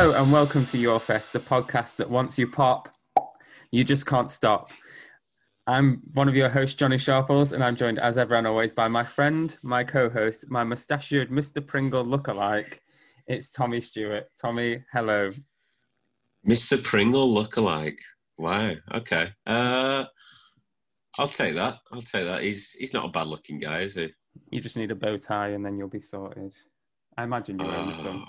[0.00, 2.88] Hello and welcome to Your Fest, the podcast that once you pop,
[3.70, 4.70] you just can't stop.
[5.66, 8.88] I'm one of your hosts, Johnny Sharples, and I'm joined as ever and always by
[8.88, 11.64] my friend, my co-host, my mustachioed Mr.
[11.64, 12.78] Pringle lookalike.
[13.26, 14.24] It's Tommy Stewart.
[14.40, 15.28] Tommy, hello.
[16.48, 16.82] Mr.
[16.82, 17.98] Pringle lookalike.
[18.38, 18.72] Wow.
[18.94, 19.28] Okay.
[19.46, 20.06] Uh,
[21.18, 21.76] I'll take that.
[21.92, 22.42] I'll take that.
[22.42, 24.08] He's he's not a bad looking guy, is he?
[24.50, 26.54] You just need a bow tie and then you'll be sorted.
[27.18, 28.26] I imagine you're uh, some.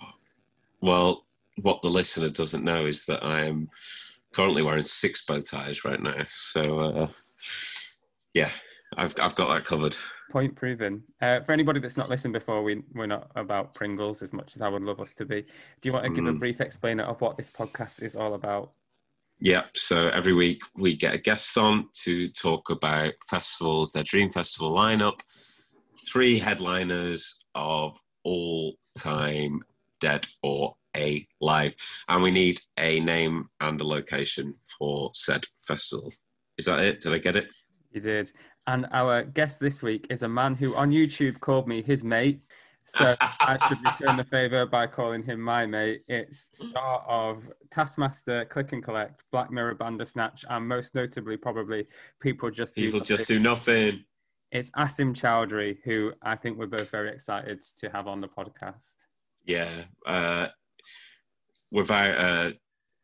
[0.82, 1.26] Well,
[1.58, 3.70] what the listener doesn't know is that I am
[4.34, 6.24] currently wearing six bow ties right now.
[6.28, 7.08] So, uh,
[8.34, 8.50] yeah,
[8.98, 9.98] I've I've got that covered.
[10.32, 11.04] Point proven.
[11.22, 14.62] Uh, for anybody that's not listened before, we we're not about Pringles as much as
[14.62, 15.42] I would love us to be.
[15.42, 15.50] Do
[15.84, 16.36] you want to give mm.
[16.36, 18.72] a brief explainer of what this podcast is all about?
[19.44, 24.30] Yeah, so every week we get a guest on to talk about festivals, their dream
[24.30, 25.20] festival lineup,
[26.08, 29.64] three headliners of all time
[30.00, 31.76] dead or alive,
[32.08, 36.12] and we need a name and a location for said festival.
[36.58, 37.02] Is that it?
[37.02, 37.48] Did I get it?
[37.92, 38.32] You did.
[38.68, 42.42] And our guest this week is a man who on YouTube called me his mate
[42.86, 46.04] so I should return the favour by calling him my mate.
[46.08, 51.88] It's star of Taskmaster, Click and Collect, Black Mirror, Bandersnatch, and most notably, probably
[52.20, 54.04] People Just People Do Just Do Nothing.
[54.52, 58.96] It's Asim Chaudhry, who I think we're both very excited to have on the podcast.
[59.46, 59.70] Yeah,
[60.06, 60.48] uh,
[61.72, 62.52] without uh,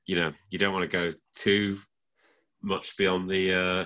[0.05, 1.77] you know, you don't want to go too
[2.61, 3.85] much beyond the uh,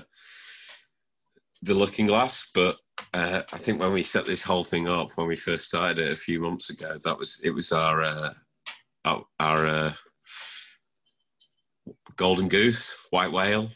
[1.64, 2.78] the looking glass, but
[3.14, 6.12] uh, I think when we set this whole thing up, when we first started it
[6.12, 8.34] a few months ago, that was it was our uh,
[9.40, 9.94] our, uh,
[12.16, 13.70] golden goose, white whale.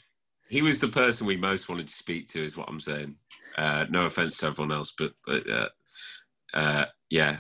[0.50, 3.16] He was the person we most wanted to speak to, is what I'm saying.
[3.58, 5.70] Uh, no offense to everyone else, but, but uh,
[6.54, 7.38] uh, yeah,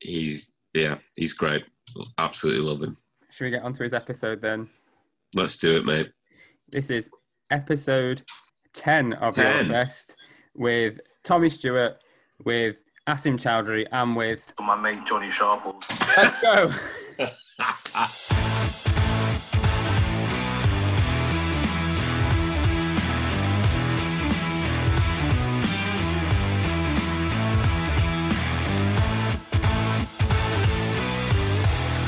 [0.00, 1.64] he's yeah, he's great.
[2.18, 2.96] Absolutely love him.
[3.30, 4.68] Should we get onto his episode then?
[5.34, 6.10] Let's do it, mate.
[6.70, 7.10] This is
[7.50, 8.22] episode
[8.74, 9.68] 10 of 10.
[9.68, 10.16] Best
[10.54, 11.96] with Tommy Stewart,
[12.44, 15.84] with Asim Chaudhry, and with my mate Johnny Sharples.
[16.16, 16.72] Let's go.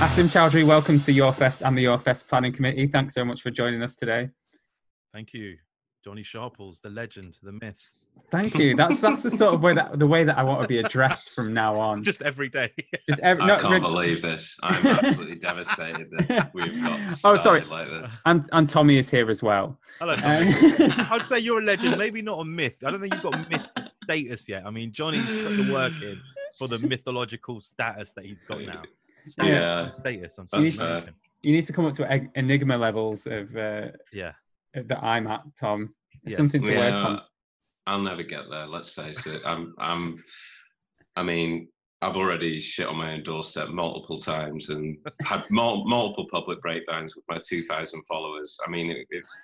[0.04, 2.87] Asim Chaudhry, welcome to Your Fest and the Your Fest Planning Committee.
[2.87, 4.28] Thanks so much for joining us today.
[5.15, 5.56] Thank you.
[6.04, 7.81] Johnny Sharples, the legend, the myth.
[8.31, 8.76] Thank you.
[8.76, 11.34] That's that's the sort of way that the way that I want to be addressed
[11.34, 12.04] from now on.
[12.04, 12.70] Just every day.
[13.09, 13.50] Just every.
[13.50, 14.59] I can't believe this.
[14.62, 17.00] I'm absolutely devastated that we've got.
[17.25, 17.62] Oh, sorry.
[17.62, 18.20] Like this.
[18.26, 19.81] And and Tommy is here as well.
[20.00, 20.16] Hello.
[20.16, 20.53] Tommy.
[20.53, 22.75] Um, I'd say you're a legend, maybe not a myth.
[22.84, 23.66] I don't think you've got myth
[24.03, 24.66] status yet.
[24.66, 26.20] I mean, Johnny's put the work in
[26.59, 28.82] for the mythological status that he's got now.
[29.24, 29.88] Status, yeah.
[29.88, 30.38] Status.
[30.38, 33.56] I'm you, need, you need to come up to enigma levels of.
[33.56, 34.32] Uh, yeah
[34.74, 35.92] that I'm at, Tom.
[36.24, 36.36] Yes.
[36.36, 37.20] Something to yeah, work on.
[37.86, 38.66] I'll never get there.
[38.66, 39.42] Let's face it.
[39.44, 39.74] I'm.
[39.78, 40.22] I'm.
[41.16, 41.68] I mean,
[42.02, 47.14] I've already shit on my own doorstep multiple times and had mul- multiple public breakdowns
[47.14, 48.58] with my 2,000 followers.
[48.66, 49.36] I mean, it, it's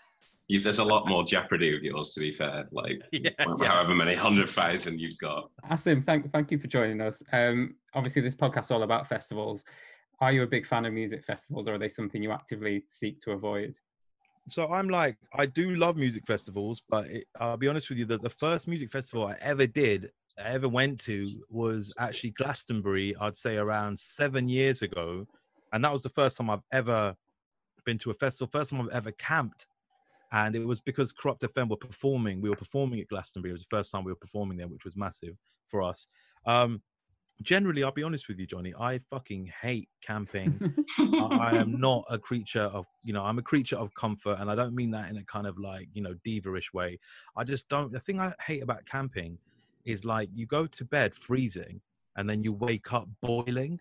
[0.58, 2.66] there's a lot more jeopardy with yours, to be fair.
[2.72, 3.98] Like, yeah, however yeah.
[3.98, 5.50] many hundred thousand you've got.
[5.70, 7.22] Asim, thank thank you for joining us.
[7.32, 9.64] Um, obviously, this podcast is all about festivals.
[10.20, 13.20] Are you a big fan of music festivals, or are they something you actively seek
[13.20, 13.78] to avoid?
[14.48, 18.04] so I'm like, I do love music festivals, but it, I'll be honest with you,
[18.04, 23.14] the, the first music festival I ever did, I ever went to was actually Glastonbury,
[23.20, 25.26] I'd say around seven years ago.
[25.72, 27.14] And that was the first time I've ever
[27.84, 29.66] been to a festival, first time I've ever camped.
[30.32, 32.40] And it was because Kurupt FM were performing.
[32.40, 33.50] We were performing at Glastonbury.
[33.50, 35.36] It was the first time we were performing there, which was massive
[35.68, 36.06] for us.
[36.46, 36.82] Um,
[37.42, 40.74] generally, I'll be honest with you, Johnny, I fucking hate camping.
[40.98, 44.36] I, am not a creature of, you know, I'm a creature of comfort.
[44.38, 46.98] And I don't mean that in a kind of like, you know, diva-ish way.
[47.36, 49.38] I just don't, the thing I hate about camping
[49.84, 51.80] is like you go to bed freezing
[52.16, 53.80] and then you wake up boiling.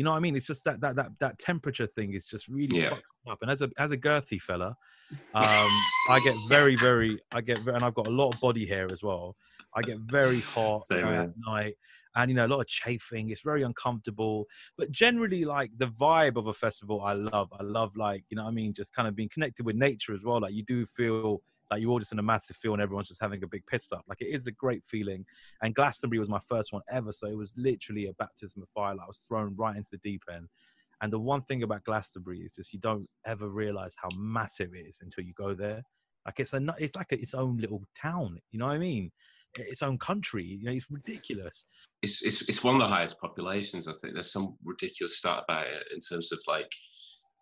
[0.00, 0.34] You know what I mean?
[0.34, 2.88] It's just that that that that temperature thing is just really yeah.
[2.88, 3.36] fucks up.
[3.42, 4.68] And as a as a girthy fella,
[5.34, 5.70] um,
[6.08, 8.90] I get very very I get very, and I've got a lot of body hair
[8.90, 9.36] as well.
[9.76, 11.74] I get very hot Same, at night
[12.16, 16.34] and you know a lot of chafing it's very uncomfortable but generally like the vibe
[16.34, 19.14] of a festival i love i love like you know i mean just kind of
[19.14, 22.18] being connected with nature as well like you do feel like you're all just in
[22.18, 24.52] a massive field and everyone's just having a big piss up like it is a
[24.52, 25.24] great feeling
[25.62, 28.94] and glastonbury was my first one ever so it was literally a baptism of fire
[28.94, 30.48] like i was thrown right into the deep end
[31.02, 34.86] and the one thing about glastonbury is just you don't ever realize how massive it
[34.86, 35.82] is until you go there
[36.26, 39.10] like it's a it's like a, its own little town you know what i mean
[39.58, 40.44] its own country.
[40.44, 41.66] You know, it's ridiculous.
[42.02, 43.88] It's, it's it's one of the highest populations.
[43.88, 46.70] I think there's some ridiculous stat about it in terms of like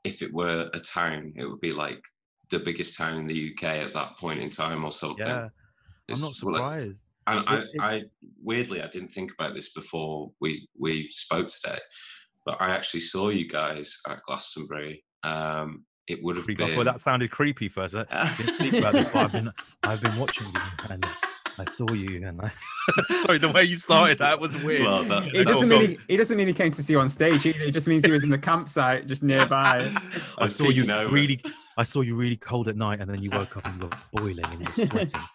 [0.05, 2.01] if it were a town, it would be like
[2.50, 5.27] the biggest town in the UK at that point in time or something.
[5.27, 5.50] Yeah, I'm
[6.09, 7.05] It's- not well, like- surprised.
[7.27, 8.05] and I, It- it- I
[8.43, 11.79] weirdly I didn't think about this before we we spoke today,
[12.47, 15.05] but I actually saw you guys at Glastonbury.
[15.25, 16.61] Um, it would have Creep.
[16.62, 16.77] I been.
[16.77, 17.95] thought that sounded creepy first.
[18.11, 19.50] I didn't think about this, but I've been
[19.83, 20.61] I've been watching you
[20.91, 21.06] and
[21.59, 22.53] I saw you and I
[23.27, 24.83] sorry the way you started that was weird.
[24.85, 26.95] Well, that- He That's doesn't also- mean he, he doesn't mean he came to see
[26.95, 27.61] you on stage either.
[27.65, 29.93] It just means he was in the campsite just nearby.
[30.39, 31.12] I was saw you peeking over.
[31.12, 31.43] really
[31.79, 33.97] I saw you really cold at night and then you woke up and you were
[34.13, 35.21] boiling and you were sweating.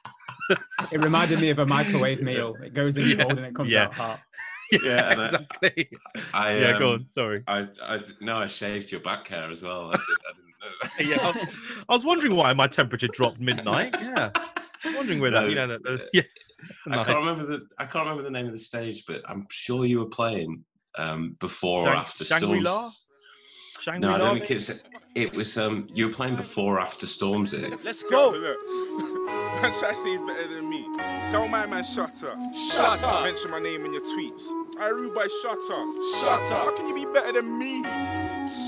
[0.92, 2.58] It reminded me of a microwave meal.
[2.62, 3.86] It goes in Yeah, cold and it comes yeah.
[3.86, 4.20] out hot.
[4.84, 5.90] Yeah, and I- exactly.
[6.34, 7.08] I, yeah, go um, on.
[7.08, 7.44] Sorry.
[7.48, 9.92] I, I no, I shaved your back hair as well.
[9.92, 11.16] I, did, I didn't know.
[11.16, 11.50] Yeah, I was,
[11.90, 13.96] I was wondering why my temperature dropped midnight.
[14.02, 14.48] Yeah, I
[14.84, 15.48] was wondering where that.
[15.50, 15.84] You know that.
[15.84, 16.24] that- yeah.
[16.92, 19.86] I can't remember the I can't remember the name of the stage, but I'm sure
[19.86, 20.64] you were playing
[20.98, 22.72] um, before or after Shangri-La?
[22.72, 22.92] Stormzy.
[23.82, 24.10] Shangri-La.
[24.10, 24.54] No, I don't think maybe?
[24.54, 24.84] it was.
[25.16, 25.58] It was.
[25.58, 27.72] Um, you were playing before after Stormzy.
[27.72, 27.84] It.
[27.84, 28.32] Let's go.
[28.32, 28.58] Look.
[29.62, 30.86] Man, try to say he's better than me.
[31.30, 32.38] Tell my man, shut up.
[32.72, 33.24] Shut up.
[33.24, 34.44] Mention my name in your tweets.
[34.80, 35.96] I rude boy, shut up.
[36.20, 36.66] Shut up.
[36.66, 37.84] How can you be better than me?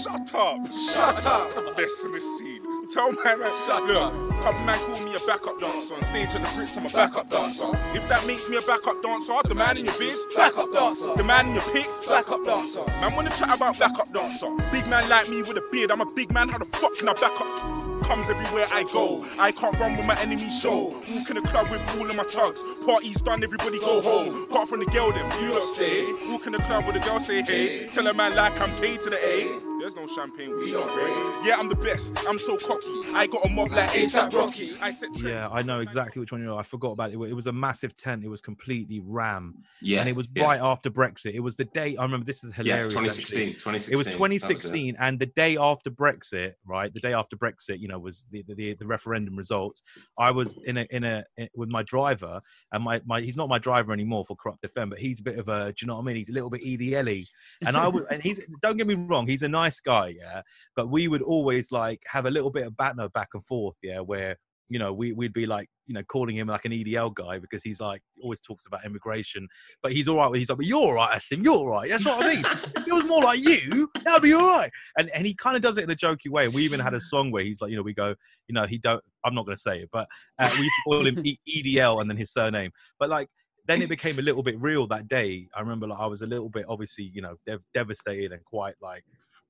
[0.03, 0.71] Shut up.
[0.71, 1.75] Shut up.
[1.75, 2.75] Best in the scene.
[2.88, 4.13] Tell my man, shut Look,
[4.44, 5.95] couple man call me a backup dancer.
[5.95, 7.71] On stage at the Brits, I'm a backup dancer.
[7.95, 11.15] If that makes me a backup dancer, the man in your vids, backup dancer.
[11.15, 12.86] The man in your pics, backup dancer.
[13.01, 14.56] Man, wanna chat about backup dancer.
[14.71, 17.07] Big man like me with a beard, I'm a big man, how the fuck can
[17.07, 17.94] I back up?
[18.03, 19.25] Comes everywhere I go.
[19.39, 20.86] I can't run with my enemy show.
[21.09, 22.62] Walk in the club with all of my tugs.
[22.86, 24.44] Party's done, everybody go home.
[24.44, 26.06] Apart from the girl, them you lot stay.
[26.30, 27.88] Walk in the club with the girl, say hey.
[27.88, 29.75] Tell a man like I'm K to the A.
[29.80, 31.13] There's no champagne, we don't break.
[31.45, 32.13] Yeah, I'm the best.
[32.27, 32.88] I'm so cocky.
[33.13, 34.75] I got a mob like ASAP Rocky.
[34.81, 36.57] I said, Yeah, I know exactly which one you know.
[36.57, 37.19] I forgot about it.
[37.19, 38.24] It was a massive tent.
[38.24, 40.00] It was completely ram, Yeah.
[40.00, 40.44] and it was yeah.
[40.44, 41.33] right after Brexit.
[41.36, 41.97] It was the day.
[41.97, 42.25] I remember.
[42.25, 42.94] This is hilarious.
[42.94, 43.47] Yeah, 2016.
[43.50, 43.94] 2016.
[43.94, 46.92] It was that 2016, and the day after Brexit, right?
[46.92, 49.83] The day after Brexit, you know, was the the, the referendum results.
[50.17, 52.41] I was in a in a in- with my driver,
[52.71, 55.37] and my, my he's not my driver anymore for Kurupt FM, but he's a bit
[55.37, 56.15] of a, do you know what I mean?
[56.15, 57.23] He's a little bit EDL-y,
[57.63, 60.41] and I was, and he's don't get me wrong, he's a nice guy, yeah.
[60.75, 63.99] But we would always like have a little bit of banter back and forth, yeah,
[63.99, 64.37] where
[64.69, 67.63] you know we we'd be like you know calling him like an EDL guy because
[67.63, 69.47] he's like always talks about immigration,
[69.83, 70.33] but he's all right.
[70.35, 71.89] He's like, but you're all right, Asim, you're all right.
[71.89, 72.45] That's what I mean.
[72.45, 74.71] if it was more like you, that'd be all right.
[74.97, 76.47] And and he kind of does it in a jokey way.
[76.47, 78.15] We even had a song where he's like, you know, we go,
[78.47, 79.03] you know, he don't.
[79.23, 80.07] I'm not going to say it, but
[80.38, 82.71] uh, we used to call him EDL and then his surname.
[83.00, 83.27] But like
[83.68, 85.44] then it became a little bit real that day.
[85.56, 88.75] I remember like I was a little bit obviously, you know, dev- devastated and quite
[88.81, 89.03] like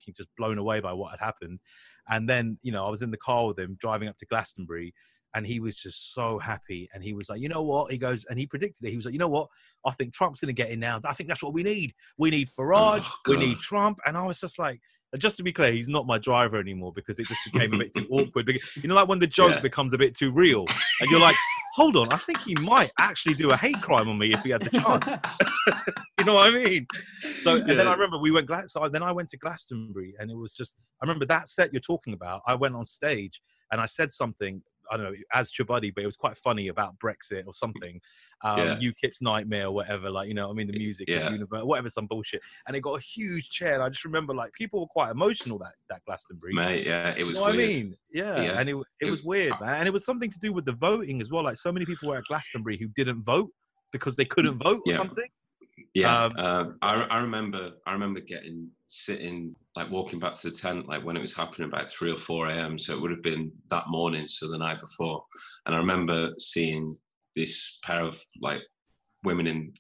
[0.06, 1.60] fucking just blown away by what had happened.
[2.08, 4.94] And then, you know, I was in the car with him driving up to Glastonbury
[5.34, 6.90] and he was just so happy.
[6.94, 7.92] And he was like, you know what?
[7.92, 8.92] He goes, and he predicted it.
[8.92, 9.50] He was like, you know what?
[9.86, 11.02] I think Trump's going to get in now.
[11.04, 11.94] I think that's what we need.
[12.18, 13.04] We need Farage.
[13.06, 14.00] Oh, we need Trump.
[14.06, 14.80] And I was just like,
[15.16, 17.78] and just to be clear, he's not my driver anymore because it just became a
[17.78, 18.50] bit too awkward.
[18.50, 19.62] You know, like when the joke Yeah.
[19.62, 20.66] becomes a bit too real,
[21.00, 21.38] and you're like,
[21.74, 24.50] hold on, I think he might actually do a hate crime on me if he
[24.50, 25.10] had the chance.
[26.20, 26.86] you know what I mean?
[27.22, 30.36] So and then I remember we went so then I went to Glastonbury and it
[30.36, 32.42] was just I remember that set you're talking about.
[32.46, 33.42] I went on stage
[33.72, 34.64] and I said something.
[34.92, 38.00] I don't know, as Chabuddy, but it was quite funny about Brexit or something.
[38.44, 38.80] Um, Yeah.
[38.80, 41.32] UKIP's nightmare or whatever, like, you know, I mean, the music is Yeah.
[41.32, 42.42] universe, whatever, some bullshit.
[42.68, 43.76] And it got a huge chair.
[43.76, 46.54] And I just remember, like, people were quite emotional that, that Glastonbury.
[46.54, 47.98] Mate, yeah, it was You know what I mean?
[48.14, 48.60] Yeah, Yeah.
[48.60, 49.76] and it, it It- was weird, man.
[49.76, 51.44] And it was something to do with the voting as well.
[51.44, 53.52] Like so many people were at Glastonbury who didn't vote
[53.92, 54.98] because they couldn't vote or Yeah.
[54.98, 55.30] something.
[55.94, 57.72] Yeah, Um, um, I, I remember.
[57.86, 61.68] I remember getting sitting like walking back to the tent like when it was happening
[61.68, 62.78] about three or four a.m.
[62.78, 65.24] So it would have been that morning, so the night before.
[65.66, 66.98] And I remember seeing
[67.36, 68.62] this pair of like
[69.24, 69.74] women in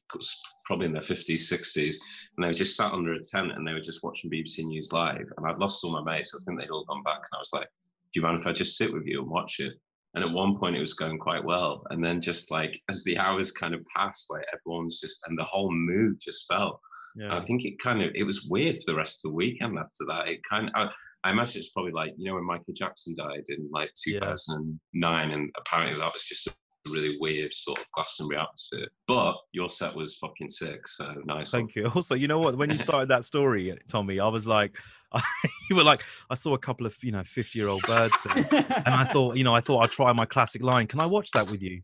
[0.65, 2.00] probably in their fifties, sixties,
[2.35, 4.91] and they were just sat under a tent and they were just watching BBC News
[4.91, 5.27] live.
[5.38, 6.35] And I'd lost all my mates.
[6.35, 7.69] I think they'd all gone back, and I was like,
[8.12, 9.74] "Do you mind if I just sit with you and watch it?"
[10.15, 11.84] And at one point, it was going quite well.
[11.89, 15.43] And then, just like as the hours kind of passed, like everyone's just, and the
[15.43, 16.79] whole mood just fell.
[17.17, 19.77] And I think it kind of, it was weird for the rest of the weekend
[19.77, 20.29] after that.
[20.29, 20.91] It kind of, I,
[21.24, 24.19] I imagine it's probably like, you know, when Michael Jackson died in like Yeah.
[24.19, 26.50] 2009, and apparently that was just
[26.89, 28.88] really weird sort of Glastonbury atmosphere.
[29.08, 30.88] But your set was fucking sick.
[30.88, 31.51] So nice.
[31.51, 31.86] thank you.
[31.96, 32.58] Also, you know what?
[32.58, 34.74] When you started that story, Tommy, I was like,
[35.13, 35.22] I,
[35.70, 38.65] you were like, I saw a couple of you know fifty year old birds there.
[38.86, 40.88] And I thought, you know, I thought I'd try my classic line.
[40.88, 41.82] Can I watch that with you?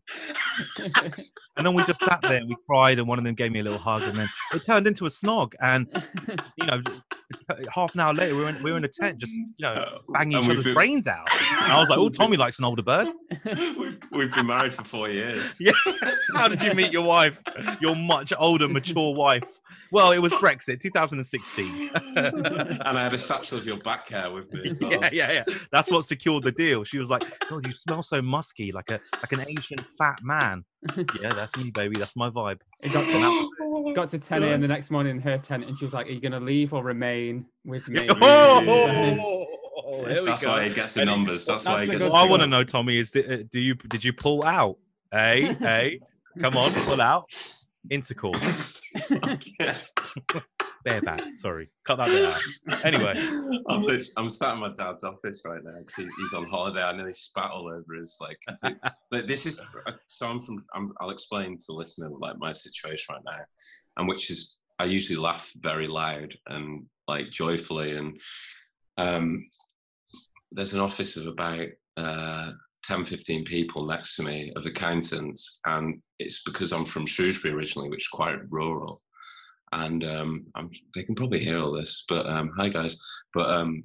[1.54, 3.60] And then we just sat there and we cried, and one of them gave me
[3.60, 5.52] a little hug, and then it turned into a snog.
[5.60, 5.86] And
[6.56, 6.82] you know,
[7.74, 9.72] half an hour later, we were in, we were in a tent, just you know,
[9.72, 11.26] Uh, banging and each we've other's been- brains out.
[11.62, 13.08] And I was like, "Oh, Tommy likes an older bird."
[13.78, 15.54] we've, we've been married for four years.
[15.60, 15.72] Yeah.
[16.34, 17.42] How did you meet your wife?
[17.80, 19.44] Your much older, mature wife.
[19.90, 21.90] Well, it was Brexit, 2016.
[22.16, 22.48] and
[22.86, 24.70] I had a satchel of your back hair with me.
[24.70, 24.90] as well.
[24.92, 25.44] yeah, yeah, yeah.
[25.70, 26.84] That's what secured the deal.
[26.84, 30.64] She was like, "God, you smell so musky, like a like an Asian fat man."
[31.20, 31.96] Yeah, that's me, baby.
[31.98, 32.60] That's my vibe.
[32.82, 34.60] It got to, got to 10 a.m.
[34.60, 36.72] the next morning in her tent, and she was like, "Are you going to leave
[36.74, 38.08] or remain with me?"
[39.84, 40.50] Oh, here we That's go.
[40.50, 41.44] why he gets the And numbers.
[41.44, 42.04] That's, that's why he gets.
[42.04, 44.44] good What I want to know, Tommy, is di- uh, do you did you pull
[44.44, 44.78] out?
[45.10, 46.00] Hey, hey,
[46.40, 47.26] come on, pull out.
[47.90, 48.80] Intercourse,
[49.60, 49.76] Yeah.
[50.84, 51.22] Bareback.
[51.36, 52.84] Sorry, cut that bit out.
[52.84, 53.14] Anyway.
[53.68, 56.82] I'm, lit- I'm sat in my dad's office right now because he, he's on holiday.
[56.82, 58.38] I nearly spat all over his like.
[59.10, 59.60] but this is
[60.08, 60.26] so.
[60.26, 60.64] I'm from.
[60.74, 63.44] I'm, I'll explain to the listener like my situation right now,
[63.96, 68.20] and which is I usually laugh very loud and like joyfully, and
[68.98, 69.46] um,
[70.50, 72.50] there's an office of about uh,
[72.84, 77.90] 10, 15 people next to me of accountants, and it's because I'm from Shrewsbury originally,
[77.90, 79.00] which is quite rural
[79.72, 82.04] and um, I'm, they can probably hear all this.
[82.08, 82.96] But um, hi guys,
[83.32, 83.84] but um,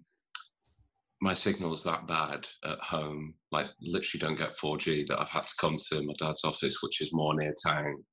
[1.21, 3.33] my signal's that bad at home.
[3.51, 5.07] Like literally, don't get 4G.
[5.07, 8.03] That I've had to come to my dad's office, which is more near town,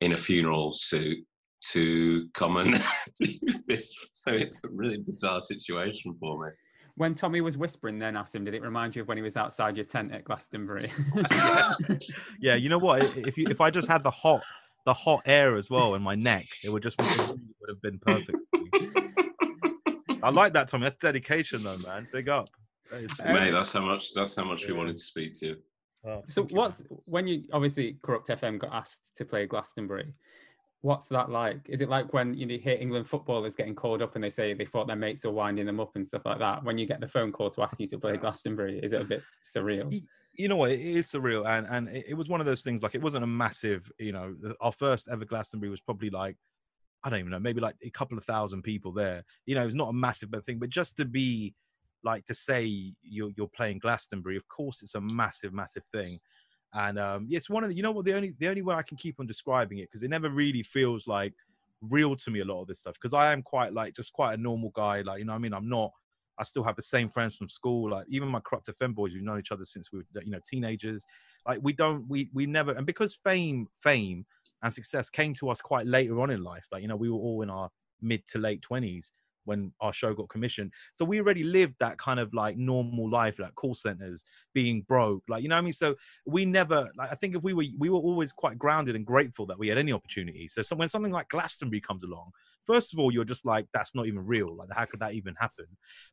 [0.00, 1.18] in a funeral suit
[1.72, 2.82] to come and
[3.20, 3.28] do
[3.66, 3.92] this.
[4.14, 6.50] So it's a really bizarre situation for me.
[6.96, 9.36] When Tommy was whispering, then asked him, did it remind you of when he was
[9.36, 10.90] outside your tent at Glastonbury?
[12.40, 13.04] Yeah, you know what?
[13.16, 14.42] If you if I just had the hot
[14.86, 17.98] the hot air as well in my neck, it would just it would have been
[17.98, 18.38] perfect.
[20.22, 20.84] I like that, Tommy.
[20.84, 22.08] That's dedication, though, man.
[22.12, 22.46] Big up.
[22.90, 24.14] That is- Mate, that's how much.
[24.14, 25.56] That's how much we wanted to speak to you.
[26.06, 30.12] oh, so thank you, what's when you obviously Kurupt FM got asked to play Glastonbury?
[30.82, 31.60] What's that like?
[31.68, 34.64] Is it like when you hear England footballers getting called up and they say they
[34.64, 36.64] thought their mates were winding them up and stuff like that?
[36.64, 39.04] When you get the phone call to ask you to play Glastonbury, is it a
[39.04, 40.02] bit surreal?
[40.34, 42.94] You know what it is surreal and and it, was one of those things like
[42.94, 46.36] it wasn't a massive you know our first ever glastonbury was probably like
[47.04, 49.24] i don't even know maybe like a couple of thousand people there.
[49.44, 51.54] You know it's not a massive thing but just to be
[52.04, 56.18] like to say you're you're playing glastonbury of course it's a massive massive thing.
[56.72, 58.82] And um it's one of the you know what the only the only way i
[58.82, 61.34] can keep on describing it because it never really feels like
[61.82, 64.34] real to me a lot of this stuff because i am quite like just quite
[64.34, 65.52] a normal guy like you know i mean?
[65.54, 65.90] I'm not
[66.40, 67.90] I still have the same friends from school.
[67.90, 70.40] Like even my Kurupt FM boys, we've known each other since we were, you know,
[70.44, 71.04] teenagers.
[71.46, 74.24] Like we don't, we we never, and because fame, fame
[74.62, 76.66] and success came to us quite later on in life.
[76.72, 77.70] Like you know, we were all in our
[78.00, 79.12] mid to late twenties
[79.44, 80.72] when our show got commissioned.
[80.92, 85.22] So we already lived that kind of like normal life, like call centers, being broke,
[85.28, 85.72] like you know what I mean.
[85.72, 89.06] So we never, like I think if we were, we were always quite grounded and
[89.06, 90.48] grateful that we had any opportunity.
[90.48, 92.30] So, so when something like Glastonbury comes along,
[92.64, 94.54] first of all, you're just like, that's not even real.
[94.54, 95.66] Like how could that even happen?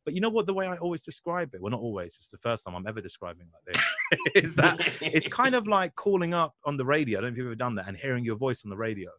[0.04, 0.46] But you know what?
[0.46, 3.00] The way I always describe it, well, not always, it's the first time I'm ever
[3.00, 7.18] describing like this, is that it's kind of like calling up on the radio.
[7.18, 9.10] I don't know if you've ever done that and hearing your voice on the radio.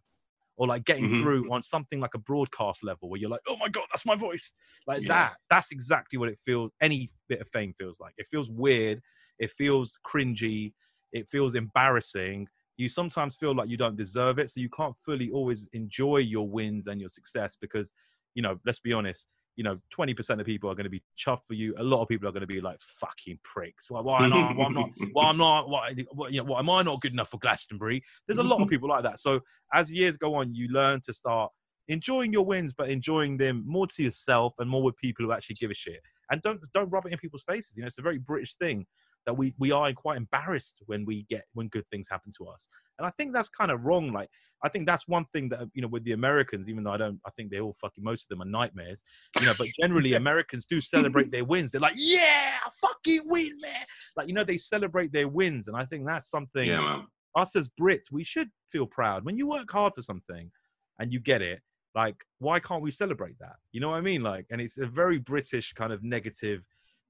[0.60, 1.20] Or like getting Mhm.
[1.20, 4.16] through on something like a broadcast level where you're like, oh my God, that's my
[4.16, 4.54] voice.
[4.86, 5.08] Like Yeah.
[5.08, 5.38] that.
[5.50, 8.14] That's exactly what it feels, any bit of fame feels like.
[8.18, 9.02] It feels weird.
[9.40, 10.74] It feels cringy.
[11.14, 12.50] It feels embarrassing.
[12.78, 14.50] You sometimes feel like you don't deserve it.
[14.50, 17.94] So you can't fully always enjoy your wins and your success because,
[18.36, 19.28] you know, let's be honest,
[19.60, 21.76] you know, 20% of people are going to be chuffed for you.
[21.78, 23.92] A lot of people are going to be like fucking pricks.
[23.92, 24.56] Why, why not?
[24.56, 24.90] Why I'm not?
[25.12, 25.68] Why I'm not?
[25.68, 28.02] Why, why, you know, why am I not good enough for Glastonbury?
[28.26, 29.20] There's a lot of people like that.
[29.20, 29.42] So
[29.74, 31.52] as years go on, you learn to start
[31.90, 35.58] enjoying your wins, but enjoying them more to yourself and more with people who actually
[35.60, 36.00] give a shit.
[36.32, 37.76] And don't don't rub it in people's faces.
[37.76, 38.86] You know, it's a very British thing
[39.26, 42.68] that we we are quite embarrassed when we get when good things happen to us.
[42.98, 44.12] And I think that's kind of wrong.
[44.12, 44.30] Like
[44.64, 47.20] I think that's one thing that you know with the Americans, even though I don't,
[47.26, 49.04] I think they all fucking most of them are nightmares.
[49.40, 51.72] You know, but generally Americans do celebrate their wins.
[51.72, 53.86] They're like, yeah, I fucking win, man.
[54.16, 57.02] Like you know, they celebrate their wins, and I think that's something Yeah,
[57.36, 60.52] us as Brits, we should feel proud when you work hard for something
[61.00, 61.62] and you get it.
[61.96, 63.56] Like, why can't we celebrate that?
[63.72, 64.22] You know what I mean?
[64.22, 66.64] Like, and it's a very British kind of negative,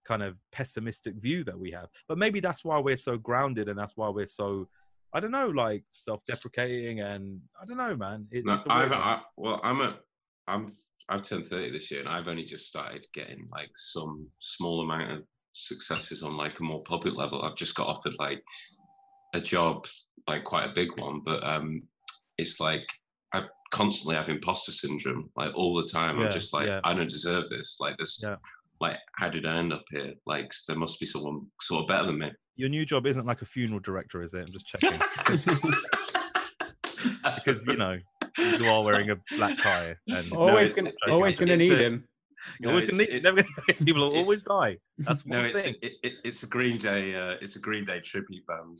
[0.07, 1.87] kind of pessimistic view that we have.
[2.07, 4.67] But maybe that's why we're so grounded and that's why we're so,
[5.13, 8.27] I don't know, like self-deprecating and I don't know, man.
[8.31, 8.93] It, No, it's a weird I've.
[8.93, 9.97] I, well, I'm a,
[10.47, 10.67] I'm,
[11.09, 15.11] I've turned 30 this year, and I've only just started getting like some small amount
[15.11, 17.41] of successes on like a more public level.
[17.41, 18.43] I've just got offered like
[19.33, 19.87] a job,
[20.27, 21.81] like quite a big one, but um,
[22.37, 22.87] it's like
[23.33, 26.19] I constantly have imposter syndrome, like all the time.
[26.19, 26.79] Yeah, I'm just like, yeah.
[26.83, 27.77] I don't deserve this.
[27.79, 28.35] Like this, Yeah.
[28.81, 30.13] Like how did I end up here?
[30.25, 32.31] Like there must be someone sort of better than me.
[32.55, 34.39] Your new job isn't like a funeral director, is it?
[34.39, 34.99] I'm just checking.
[37.35, 37.97] because, you know,
[38.37, 39.93] you are wearing a black tie.
[40.07, 42.03] And always it's- gonna, always gonna need a- him.
[42.59, 44.77] You're No, always gonna it's- need, it- never gonna, people will it- always die.
[44.97, 45.75] That's one No, it's thing.
[45.81, 47.15] it, it, it's a Green Day.
[47.15, 48.77] Uh, it's a Green Day tribute band.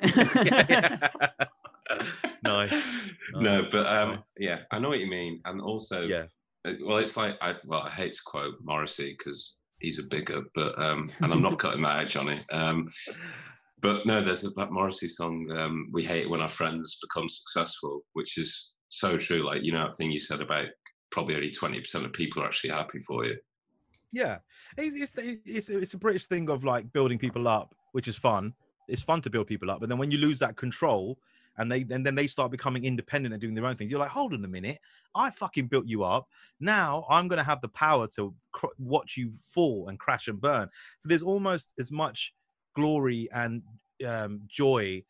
[2.44, 3.10] nice.
[3.34, 4.30] no, but um, nice.
[4.38, 6.26] yeah, I know what you mean, and also, Yeah.
[6.64, 10.42] Uh, well, it's like I well, I hate to quote Morrissey because he's a bigger,
[10.54, 12.40] but um, and I'm not cutting that out, Johnny.
[12.52, 12.88] Um,
[13.80, 15.48] but no, there's a that Morrissey song.
[15.56, 19.44] Um, we hate it when our friends become successful, which is so true.
[19.44, 20.66] Like you know that thing you said about
[21.10, 23.36] probably only twenty percent of people are actually happy for you.
[24.12, 24.38] Yeah,
[24.76, 28.54] it's, it's it's it's a British thing of like building people up, which is fun.
[28.88, 31.18] It's fun to build people up, but then when you lose that control,
[31.58, 34.08] and they and then they start becoming independent and doing their own things, you're like,
[34.10, 34.78] hold on a minute,
[35.14, 36.28] I fucking built you up.
[36.60, 40.68] Now I'm gonna have the power to cr- watch you fall and crash and burn.
[40.98, 42.32] So there's almost as much
[42.74, 43.62] glory and
[44.06, 45.02] um, joy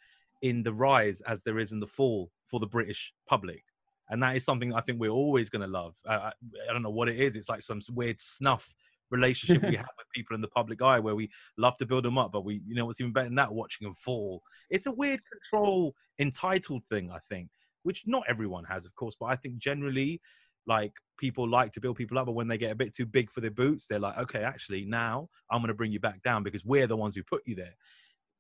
[0.43, 3.65] in the rise as there is in the fall for the British public.
[4.11, 5.95] And that is something I think we're always going to love.
[6.07, 6.33] Uh, I,
[6.69, 7.37] I don't know what it is.
[7.37, 8.73] It's like some weird snuff
[9.11, 12.19] relationship we have with people in the public eye where we love to build them
[12.19, 14.43] up, but we, you know, what's even better than that, watching them fall.
[14.71, 17.49] It's a weird control entitled thing, I think,
[17.83, 20.21] which not everyone has, of course, but I think generally,
[20.67, 23.31] like people like to build people up, but when they get a bit too big
[23.31, 26.43] for their boots, they're like, okay, actually, now I'm going to bring you back down
[26.43, 27.75] because we're the ones who put you there.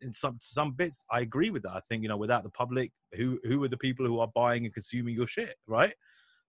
[0.00, 1.72] In some some bits, I agree with that.
[1.72, 4.64] I think you know, without the public, who who are the people who are buying
[4.64, 5.92] and consuming your shit, right?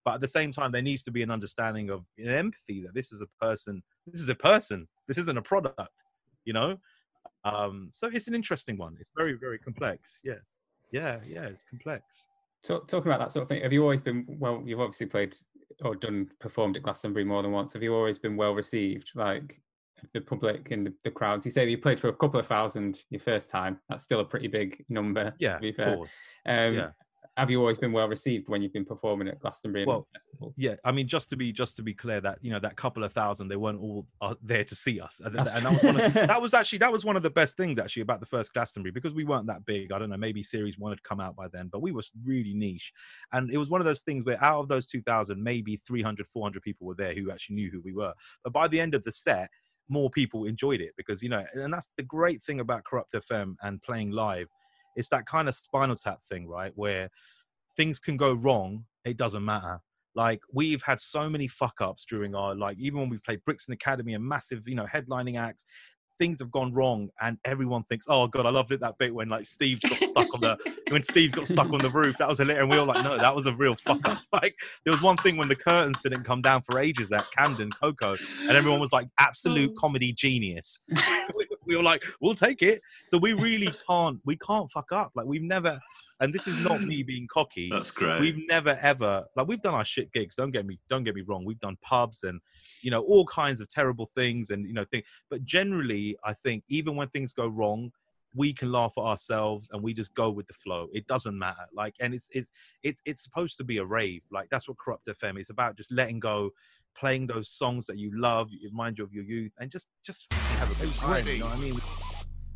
[0.04, 2.94] But at the same time, there needs to be an understanding of an empathy that
[2.94, 6.04] this is a person, this is a person, this isn't a product,
[6.44, 6.78] you know.
[7.44, 8.96] Um, so it's an interesting one.
[9.00, 10.20] It's very very complex.
[10.24, 10.40] Yeah,
[10.92, 11.44] yeah, yeah.
[11.44, 12.04] It's complex.
[12.62, 14.62] Talk, talking about that sort of thing, have you always been well?
[14.64, 15.36] You've obviously played
[15.82, 17.72] or done performed at Glastonbury more than once.
[17.72, 19.60] Have you always been well received, like
[20.12, 21.44] the public and the, the crowds?
[21.44, 23.80] You say you played for a couple of thousand your first time.
[23.88, 25.34] That's still a pretty big number.
[25.38, 25.96] Yeah, to be of fair.
[25.96, 26.10] course.
[26.46, 26.90] Um, yeah.
[27.36, 30.52] Have you always been well received when you've been performing at Glastonbury Well, festival?
[30.56, 33.04] Yeah, I mean, just to be just to be clear, that you know that couple
[33.04, 36.12] of thousand, they weren't all uh, there to see us, and, that was one of,
[36.12, 38.90] that was actually that was one of the best things actually about the first Glastonbury
[38.90, 39.92] because we weren't that big.
[39.92, 42.52] I don't know, maybe Series One had come out by then, but we was really
[42.52, 42.92] niche,
[43.32, 46.26] and it was one of those things where out of those two thousand, maybe 300,
[46.26, 48.12] 400 people were there who actually knew who we were.
[48.42, 49.50] But by the end of the set,
[49.88, 53.54] more people enjoyed it because you know, and that's the great thing about Kurupt FM
[53.62, 54.48] and playing live.
[54.96, 57.10] It's that kind of Spinal Tap thing, right, where
[57.76, 58.84] things can go wrong.
[59.04, 59.80] It doesn't matter.
[60.14, 63.72] Like we've had so many fuck ups during our like even when we've played brixton
[63.72, 65.64] academy and massive you know headlining acts
[66.20, 69.28] things have gone wrong and everyone thinks oh god i loved it that bit when
[69.30, 70.54] like steve's got stuck on the
[70.90, 73.16] when steve's got stuck on the roof that was hilarious and we were like no
[73.16, 76.24] that was a real fuck up like there was one thing when the curtains didn't
[76.24, 79.76] come down for ages at camden KOKO and everyone was like absolute mm.
[79.76, 80.80] comedy genius
[81.66, 82.80] we, we were like we'll take it.
[83.06, 85.12] So we really can't we can't fuck up.
[85.14, 85.80] Like we've never
[86.20, 87.68] and this is not me being cocky.
[87.70, 88.20] That's great.
[88.20, 91.22] we've never ever like we've done our shit gigs don't get me don't get me
[91.22, 91.44] wrong.
[91.44, 92.40] We've done pubs and
[92.82, 96.62] you know all kinds of terrible things and you know things but generally i think
[96.68, 97.90] even when things go wrong
[98.34, 100.88] we can laugh at ourselves and we just go with the flow.
[100.92, 101.66] It doesn't matter.
[101.72, 102.50] Like and it's it's
[102.82, 104.22] it's it's supposed to be a rave.
[104.30, 106.50] Like that's what Kurupt FM is about just letting go
[106.98, 110.32] playing those songs that you love you remind you of your youth and just just
[110.32, 111.80] have a good time you know what i mean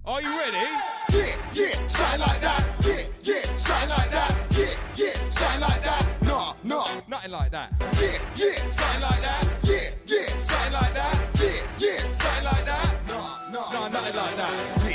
[0.06, 0.66] Are you ready?
[1.14, 2.62] Yeah, yeah, sign like that.
[2.84, 4.36] Yeah, yeah, sign like that.
[4.50, 6.04] Yeah, yeah, sign like that.
[6.20, 6.84] No, no.
[7.08, 7.72] Nothing like that.
[7.98, 9.48] Yeah, yeah, sign like that.
[9.62, 11.14] Yeah, yeah, sign like that.
[11.40, 12.88] Yeah, yeah, sign like that.
[13.08, 13.18] No,
[13.50, 14.54] no, No, nothing like that.
[14.90, 14.93] Yeah,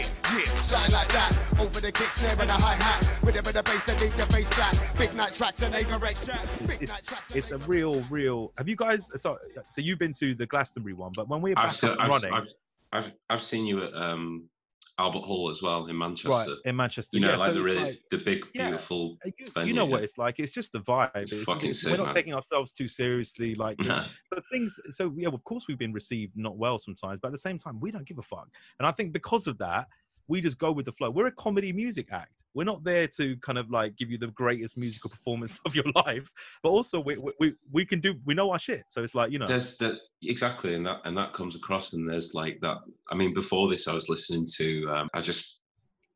[0.59, 1.37] yeah, sign like that.
[1.59, 3.23] Over the kick snare and a hi hat.
[3.23, 4.97] With a bit of bass that leave the bass flat.
[4.97, 6.45] Big night tracks and they correct track.
[6.67, 7.35] Big it's, night tracks.
[7.35, 8.53] it's a real, real.
[8.57, 9.09] Have you guys?
[9.15, 9.37] So,
[9.69, 12.33] so you've been to the Glastonbury one, but when we're back I've, seen, I've, running,
[12.33, 12.53] I've,
[12.91, 14.49] I've, I've seen you at um,
[14.97, 16.29] Albert Hall as well in Manchester.
[16.29, 18.67] right in Manchester, You know, yeah, like so the it's really like- the big Yeah.
[18.69, 19.17] beautiful.
[19.25, 20.39] you, you know what it's like.
[20.39, 21.11] It's just the vibe.
[21.15, 22.15] It's, fucking it's- sick, we're not man.
[22.15, 23.55] taking ourselves too seriously.
[23.55, 24.05] Like, Nah.
[24.29, 24.77] but things.
[24.89, 27.79] So yeah, of course we've been received not well sometimes, but at the same time
[27.79, 28.49] we don't give a fuck.
[28.79, 29.87] And I think because of that,
[30.29, 31.09] we just go with the flow.
[31.09, 32.31] We're a comedy music act.
[32.53, 35.85] We're not there to kind of like give you the greatest musical performance of your
[36.05, 36.31] life,
[36.63, 38.15] but also we we, we, can do.
[38.25, 38.85] We know our shit.
[38.87, 39.45] So it's like you know.
[39.45, 41.93] There's that exactly, and that and that comes across.
[41.93, 42.77] And there's like that.
[43.11, 44.89] I mean, before this, I was listening to.
[44.89, 45.61] Um, I just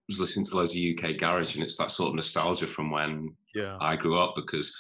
[0.10, 3.34] was listening to loads of UK garage, and it's that sort of nostalgia from when
[3.56, 3.78] yeah.
[3.80, 4.76] I grew up because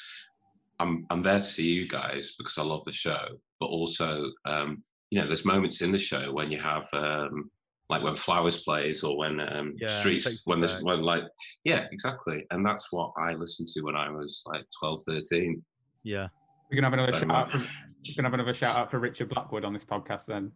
[0.79, 3.27] I'm I'm there to see you guys because I love the show,
[3.59, 7.51] but also um, you know there's moments in the show when you have um,
[7.93, 10.83] like when Flowers plays or when um, Yeah, Streets when there's back.
[10.83, 11.23] when like
[11.63, 15.63] yeah exactly, and that's what I listened to when I was like 12, 13.
[16.03, 16.27] Yeah.
[16.69, 17.51] We're gonna have another shout out.
[17.51, 20.51] For, we're gonna have another shout out for Richard Blackwood on this podcast then.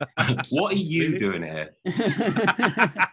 [0.50, 1.16] what are you Really?
[1.18, 1.70] doing here?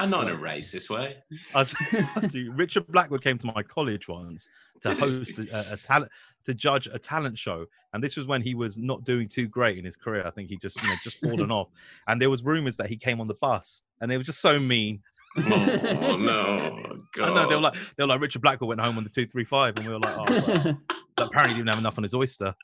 [0.00, 1.16] And not in a racist way.
[1.54, 4.48] I'll tell- I'll tell you, Richard Blackwood came to my college once
[4.80, 6.10] to host a, a talent
[6.44, 9.76] to judge a talent show, and this was when he was not doing too great
[9.76, 10.26] in his career.
[10.26, 11.68] I think he just you know just fallen off,
[12.08, 14.58] and there was rumors that he came on the bus, and it was just so
[14.58, 15.02] mean.
[15.38, 16.82] Oh no!
[17.14, 17.28] God.
[17.30, 19.26] I know they were like they were like Richard Blackwood went home on the two
[19.26, 20.24] three five, and we were like, oh,
[20.64, 22.54] well, apparently he didn't have enough on his oyster.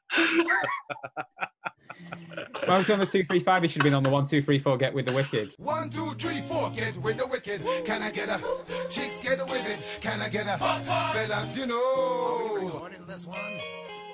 [2.62, 3.62] Well, I was on the two three five.
[3.62, 4.76] He should have been on the one two three four.
[4.76, 5.54] Get with the wicked.
[5.58, 7.62] One, two, three, four, get with the wicked.
[7.84, 8.40] Can I get a
[8.90, 9.78] chicks get with it?
[10.00, 12.82] Can I get a fellas, you know?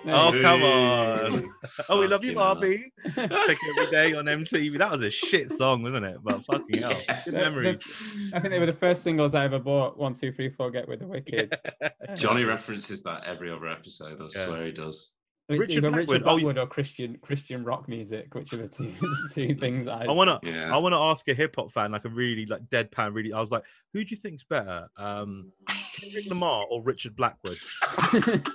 [0.05, 1.55] Oh come on!
[1.89, 2.35] Oh, we love you, Fucking.
[2.35, 2.93] Barbie.
[3.15, 4.77] Check every day on MTV.
[4.79, 6.17] That was a shit song, wasn't it?
[6.23, 6.91] But fucking hell,
[7.25, 7.65] good That's- memories.
[7.65, 9.97] that's- I think they were the first singles I ever bought.
[9.97, 10.73] One two three four.
[10.73, 11.57] Get with the wicked.
[12.17, 14.21] Johnny references that every other episode.
[14.21, 14.47] I Yeah.
[14.47, 15.13] swear he does.
[15.53, 18.69] It's Richard either Blackwood, Richard oh, you- or Christian Christian rock music, which are the
[18.69, 20.05] two the two things I.
[20.05, 20.75] I wanna Yeah.
[20.75, 23.33] I want to ask a hip hop fan, like a really like deadpan, really.
[23.33, 25.53] I was like, who do you think's better, um,
[26.01, 27.59] Kendrick Lamar or Richard Blackwood?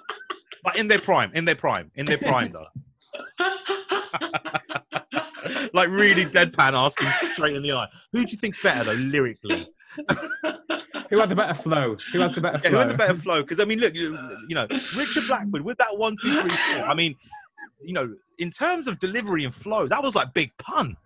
[0.66, 2.66] Like in their prime, in their prime, in their prime, though.
[5.74, 7.88] like really deadpan, asking straight in the eye.
[8.12, 9.68] Who do you think's better though, lyrically?
[11.10, 11.96] Who had the better flow?
[12.14, 12.72] Who has the better Yeah, flow?
[12.72, 13.42] who had the better flow?
[13.42, 14.18] Because I mean, look, you,
[14.48, 14.68] you know,
[14.98, 16.84] Richard Blackwood with that one, two, three, four.
[16.86, 17.16] I mean,
[17.82, 20.98] you know, in terms of delivery and flow, that was like big pun.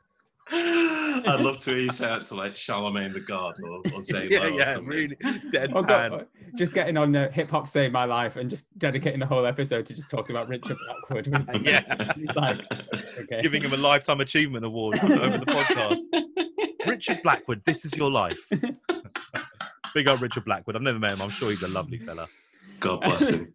[0.53, 4.27] I'd love to hear you say that to like Charlamagne the God or, or Zane
[4.31, 4.89] yeah, Lowe or yeah, something.
[4.89, 5.87] really Oh, deadpan.
[5.87, 9.45] God, just getting on uh, hip hop save my life and just dedicating the whole
[9.45, 11.47] episode to just talking about Richard Blackwood.
[11.63, 12.11] Yeah.
[12.35, 12.59] Like,
[13.19, 13.41] okay.
[13.41, 16.87] giving him a lifetime achievement award over the podcast.
[16.87, 18.49] Richard Blackwood, this is your life.
[19.93, 20.75] Big up Richard Blackwood.
[20.75, 21.21] I've never met him.
[21.21, 22.27] I'm sure he's a lovely fella.
[22.80, 23.54] God bless him.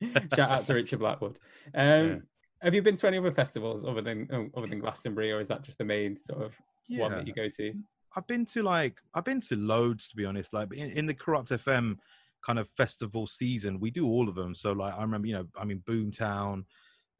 [0.34, 1.38] Shout out to Richard Blackwood.
[1.74, 2.16] Um, Yeah.
[2.60, 5.46] Have you been to any other festivals other than oh, other than Glastonbury, or is
[5.46, 6.54] that just the main sort of
[6.88, 7.72] one that you go to?
[8.16, 10.52] I've been to like I've been to loads to be honest.
[10.52, 11.98] Like in, in the Kurupt FM
[12.44, 14.56] kind of festival season, we do all of them.
[14.56, 16.64] So like I remember, you know, I mean Boomtown,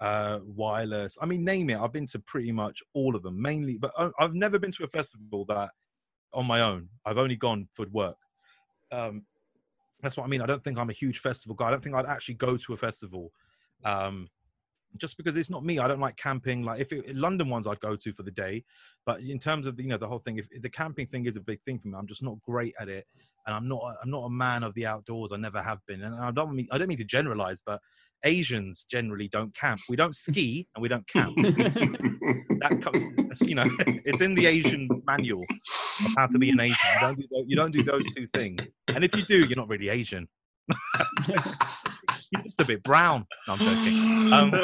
[0.01, 1.17] uh, Wireless.
[1.21, 1.79] I mean, name it.
[1.79, 3.41] I've been to pretty much all of them.
[3.41, 5.71] Mainly, but I've never been to a festival that
[6.33, 6.89] on my own.
[7.07, 8.17] I've only gone for work.
[8.91, 9.25] Um,
[10.03, 10.43] that's what I mean.
[10.43, 11.69] I don't think I'm a huge festival guy.
[11.69, 13.33] I don't think I'd actually go to a festival.
[13.85, 14.29] Um,
[14.97, 15.79] just because it's not me.
[15.79, 16.63] I don't like camping.
[16.63, 18.65] Like if it, London ones I'd go to for the day,
[19.05, 21.41] but in terms of you know the whole thing, if, the camping thing is a
[21.41, 23.07] big thing for me, I'm just not great at it,
[23.47, 25.31] and I'm not I'm not a man of the outdoors.
[25.33, 27.81] I never have been, and I don't mean I don't mean to generalize, but
[28.25, 29.81] Asians generally don't camp.
[29.89, 31.37] We don't ski and we don't camp.
[31.37, 33.65] that comes, you know,
[34.05, 35.45] it's in the Asian manual
[36.17, 36.77] how to be an Asian.
[36.95, 39.57] You don't do those, you don't do those two things, and if you do, you're
[39.57, 40.29] not really Asian.
[41.29, 43.27] you're just a bit brown.
[43.47, 44.33] No, I'm joking.
[44.33, 44.55] Um,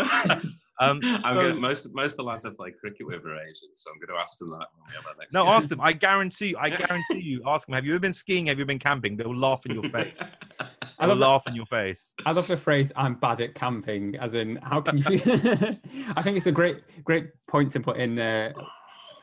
[0.80, 3.70] um, I'm so- gonna, most most of the lads I play cricket with are Asian,
[3.74, 5.32] so I'm going to ask them that when we have our next.
[5.32, 5.52] No, game.
[5.52, 5.80] ask them.
[5.80, 6.54] I guarantee.
[6.58, 7.42] I guarantee you.
[7.46, 7.74] Ask them.
[7.74, 8.46] Have you ever been skiing?
[8.46, 9.16] Have you been camping?
[9.16, 10.16] They'll laugh in your face.
[10.98, 12.12] I They'll love, laugh in your face.
[12.24, 15.04] I love the phrase "I'm bad at camping," as in how can you?
[16.16, 18.52] I think it's a great great point to put in uh,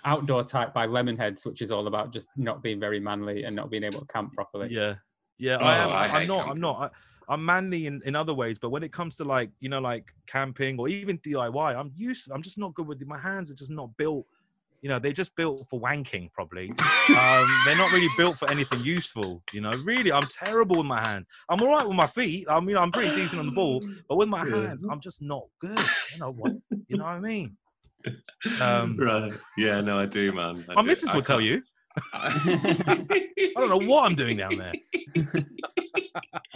[0.06, 3.70] outdoor type by Lemonheads, which is all about just not being very manly and not
[3.70, 4.70] being able to camp properly.
[4.72, 4.96] Yeah,
[5.38, 5.58] yeah.
[5.60, 5.90] Oh, I am.
[5.90, 6.36] I I'm, not.
[6.36, 6.52] camping.
[6.52, 6.82] I'm not.
[6.82, 9.80] I, I'm manly in, in other ways, but when it comes to like you know
[9.80, 12.26] like camping or even DIY, I'm used.
[12.26, 13.52] To, I'm just not good with my hands.
[13.52, 14.26] Are just not built.
[14.82, 16.32] You know, they're just built for wanking.
[16.34, 16.70] Probably.
[17.10, 19.44] um, they're not really built for anything useful.
[19.54, 21.28] You know, really, I'm terrible with my hands.
[21.50, 22.48] I'm all right with my feet.
[22.50, 25.44] I mean, I'm pretty decent on the ball, but with my hands, I'm just not
[25.60, 25.80] good.
[26.14, 26.54] You know what?
[26.88, 27.58] You know what I mean?
[28.62, 29.34] Um, right.
[29.58, 30.64] Yeah, no, I do, man.
[30.70, 30.88] I my do.
[30.88, 31.62] missus will tell you.
[32.14, 34.74] I don't know what I'm doing down there.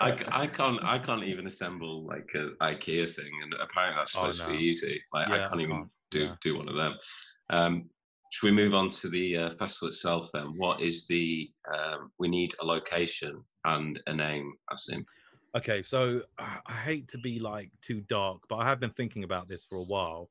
[0.00, 4.20] I, I can't I can't even assemble like an IKEA thing, and apparently that's Oh,
[4.20, 5.02] supposed to be easy.
[5.12, 5.90] Like I can't even can't.
[6.10, 6.34] do Yeah.
[6.40, 6.94] do one of them.
[7.50, 7.90] Um,
[8.30, 10.54] should we move on to the uh, festival itself then?
[10.56, 15.04] What is the um, we need a location and a name, I Asim.
[15.56, 19.24] Okay, so uh, I hate to be like too dark, but I have been thinking
[19.24, 20.28] about this for a while,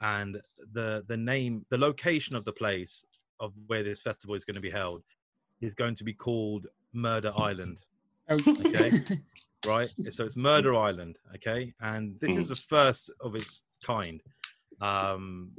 [0.00, 0.40] and
[0.72, 3.04] the the name, the location of the place
[3.40, 5.02] of where this festival is going to be held
[5.60, 7.78] is going to be called Murder Island,
[8.30, 8.90] Okay.
[9.66, 9.88] right?
[10.10, 14.22] So it's Murder Island, okay, and this is the first of its kind.
[14.80, 15.52] Um,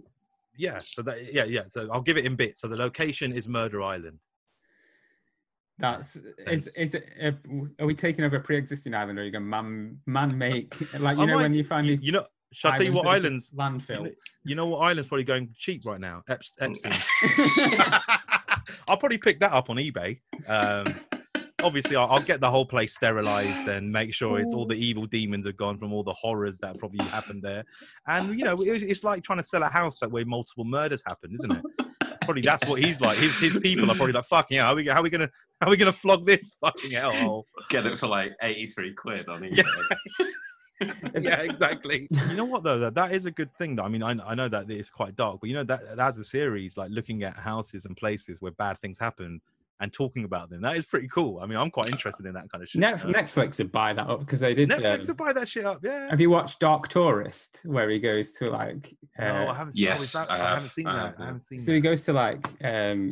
[0.55, 1.63] yeah, so that yeah yeah.
[1.67, 2.61] So I'll give it in bits.
[2.61, 4.19] So the location is Murder Island.
[5.79, 6.67] That's is Thanks.
[6.77, 7.05] is it?
[7.21, 7.31] Uh,
[7.79, 11.17] are we taking over a pre-existing island, or are you gonna man man make like
[11.17, 12.05] you I know might- when you find You, these?
[12.05, 13.51] you know, shall I tell you what islands?
[13.55, 14.11] landfill?
[14.43, 16.23] You know what island's probably going cheap right now?
[16.29, 16.93] Eps- Epstein.
[18.87, 20.19] I'll probably pick that up on eBay.
[20.47, 20.95] Um,
[21.61, 25.05] obviously, I'll, I'll get the whole place sterilized and make sure it's all the evil
[25.05, 27.63] demons are gone from all the horrors that probably happened there.
[28.07, 31.01] And you know, it- it's like trying to sell a house that way multiple murders
[31.05, 31.63] happen, isn't it?
[32.21, 33.17] probably that's what he's like.
[33.17, 35.29] His his people are probably like, fucking hell, how are we how are we gonna
[35.61, 37.45] how are we gonna flog this fucking hell?
[37.69, 39.57] Get it for like 83 quid on eBay.
[40.19, 40.25] Yeah.
[41.19, 42.07] yeah, exactly.
[42.29, 42.79] You know what though?
[42.79, 43.75] That that is a good thing.
[43.75, 46.17] Though I mean, I, I know that it's quite dark, but you know that that's
[46.17, 49.41] a series like looking at houses and places where bad things happen
[49.79, 50.61] and talking about them.
[50.61, 51.39] That is pretty cool.
[51.39, 52.81] I mean, I'm quite interested in that kind of shit.
[52.81, 53.19] Netf- you know?
[53.19, 54.69] Netflix would buy that up because they did.
[54.69, 55.79] Netflix um, will buy that shit up.
[55.83, 56.09] Yeah.
[56.09, 58.95] have you watched Dark Tourist, where he goes to like?
[59.19, 59.87] Uh, no, I haven't seen.
[59.87, 61.05] oh, yes, that- I I, have, haven't seen I that.
[61.05, 61.63] have, I haven't seen that.
[61.65, 63.11] so he goes to like um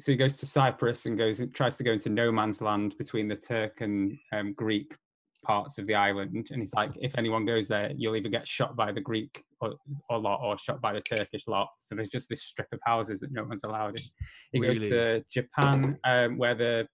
[0.00, 2.96] so he goes to cyprus and goes and tries to go into no man's land
[2.98, 4.94] between the turk and um, greek
[5.44, 8.74] parts of the island and he's like if anyone goes there you'll either get shot
[8.76, 9.74] by the greek or,
[10.08, 11.68] or lot or shot by the turkish lot.
[11.80, 14.06] So there's just this strip of houses that no one's allowed in.
[14.52, 16.88] He goes to japan um, where the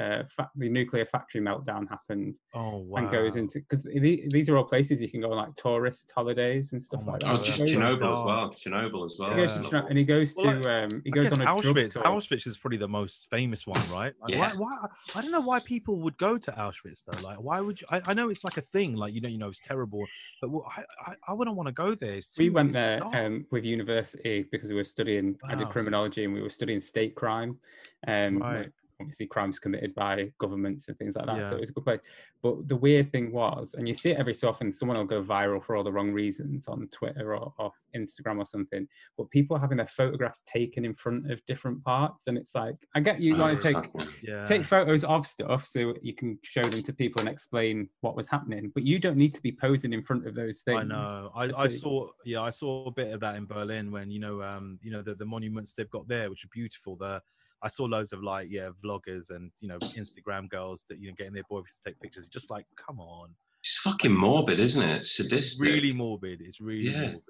[0.00, 2.98] uh, fa- the nuclear factory meltdown happened Oh wow.
[2.98, 6.72] and goes into because these are all places you can go on like tourist holidays
[6.72, 7.28] and stuff Oh like that.
[7.30, 8.00] Oh, God, He Ch- goes- Chernobyl.
[8.00, 8.50] Chernobyl as well.
[8.50, 9.30] Chernobyl as well.
[9.30, 9.86] he goes to Yeah.
[9.88, 11.92] And he goes to Well, like, um, he I goes on a drug Auschwitz.
[11.92, 12.02] tour.
[12.04, 14.14] Auschwitz is probably the most famous one, right?
[14.22, 14.52] Like, Yeah.
[14.54, 14.88] why, why?
[15.16, 17.22] I don't know why people would go to Auschwitz though.
[17.28, 17.86] Like, why would you?
[17.90, 18.94] I, I know it's like a thing.
[18.94, 20.06] Like, you know, you know, it's terrible,
[20.40, 22.14] but well, I, I, I wouldn't want to go there.
[22.14, 25.36] It's we went there um, with university because we were studying.
[25.44, 27.58] I did criminology and we were studying state crime.
[28.06, 28.70] Um, Right.
[29.00, 31.46] Like, obviously, crimes committed by governments and things like that.
[31.46, 31.56] So Yeah.
[31.56, 32.00] it was a good place.
[32.42, 35.22] But the weird thing was, and you see it every so often, someone will go
[35.22, 38.86] viral for all the wrong reasons on Twitter or, or Instagram or something.
[39.16, 42.76] But people are having their photographs taken in front of different parts, and it's like,
[42.94, 43.76] I get you want to take
[44.22, 44.44] yeah.
[44.44, 48.28] take photos of stuff so you can show them to people and explain what was
[48.28, 51.30] happening but you don't need to be posing in front of those things I know.
[51.34, 54.20] I, I I saw yeah, I saw a bit of that in Berlin when you
[54.20, 56.96] know um you know the, the monuments they've got there, which are beautiful.
[56.96, 57.22] The
[57.62, 61.14] I saw loads of like yeah vloggers and you know Instagram girls that you know
[61.16, 62.26] getting their boyfriends to take pictures.
[62.28, 63.30] Just like come on,
[63.62, 64.96] It's fucking morbid, isn't it?
[64.98, 65.66] It's it's sadistic.
[65.68, 66.40] really morbid.
[66.40, 67.00] It's really Yeah.
[67.02, 67.22] morbid.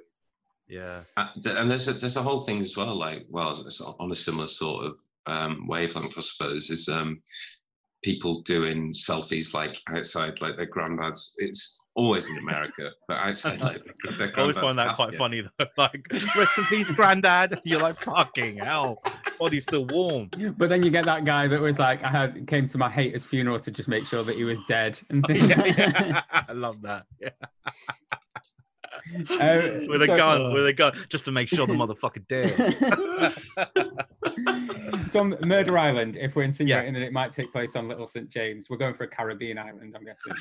[0.68, 1.02] Yeah.
[1.16, 2.94] Uh, and there's a, there's a whole thing as well.
[2.94, 6.70] Like, well, it's on a similar sort of um, wavelength, I suppose.
[6.70, 7.20] Is um,
[8.04, 11.32] people doing selfies like outside, like their granddads.
[11.38, 15.18] It's always in America, but outside like their, their I always find that quite caskets.
[15.18, 15.66] funny though.
[15.76, 17.60] Like rest in peace, granddad.
[17.64, 19.02] You're like fucking hell.
[19.38, 20.30] Body's still warm.
[20.56, 23.26] but then you get that guy that was like i had came to my hater's
[23.26, 26.22] funeral to just make sure that he was dead and things yeah, yeah.
[26.32, 27.06] I love that.
[27.20, 27.30] Yeah.
[29.30, 32.50] Uh, with a so- gun, with a gun, just to make sure the motherfucker dead.
[35.08, 38.70] so murder island if we're insinuating that it might take place on little st james
[38.70, 40.32] we're going for a caribbean island i'm guessing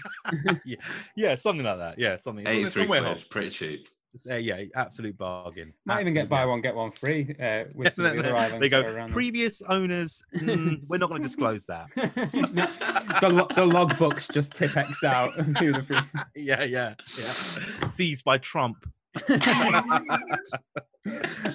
[0.65, 0.77] yeah,
[1.15, 1.99] yeah, something like that.
[1.99, 2.47] Yeah, something.
[2.47, 3.87] 83 quid, pretty cheap.
[4.29, 5.71] Uh, yeah, absolute bargain.
[5.85, 8.59] might even get Absolute buy one get one free uh, with some the other islands
[8.59, 10.21] they go previous owners.
[10.37, 11.87] mm, we're not going to disclose that.
[11.95, 15.33] the, lo- the logbooks just Tipp-Ex out.
[15.33, 15.97] Who the free-
[16.35, 17.87] yeah, yeah, yeah.
[17.87, 18.77] Seized by Trump.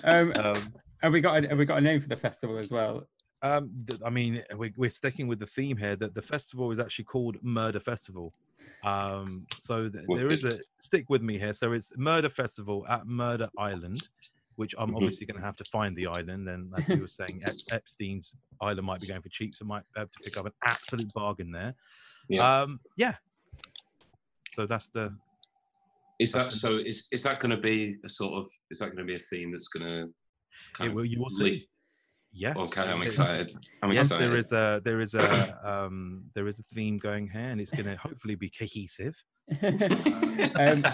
[0.05, 2.71] um, Um, have we got a, have we got a name for the festival as
[2.71, 3.07] well?
[3.45, 6.79] Um, th- I mean, we, we're sticking with the theme here that the festival is
[6.79, 8.33] actually called Murder Festival.
[8.83, 11.53] Um, so th- there is a stick with me here.
[11.53, 14.09] So it's Murder Festival at Murder Island,
[14.57, 14.97] which I'm Mhm.
[14.97, 16.49] obviously going to have to find the island.
[16.49, 19.83] And as you were saying, Ep- Epstein's island might be going for cheap, so might
[19.95, 21.75] be able to pick up an absolute bargain there.
[22.31, 22.63] Yeah.
[22.63, 23.17] Um, yeah.
[24.53, 25.15] So that's the
[26.19, 26.79] Is that so?
[26.79, 28.49] Is is that going to be a sort of?
[28.71, 30.85] Is that going to be a theme that's going to?
[30.85, 31.69] it will, you will see.
[32.37, 32.57] Yes.
[32.57, 33.57] Okay, I'm excited.
[33.83, 34.31] I'm yes, excited.
[34.31, 37.71] there is a there is a um there is a theme going here, and it's
[37.71, 39.15] going to hopefully be cohesive.
[39.63, 40.85] um,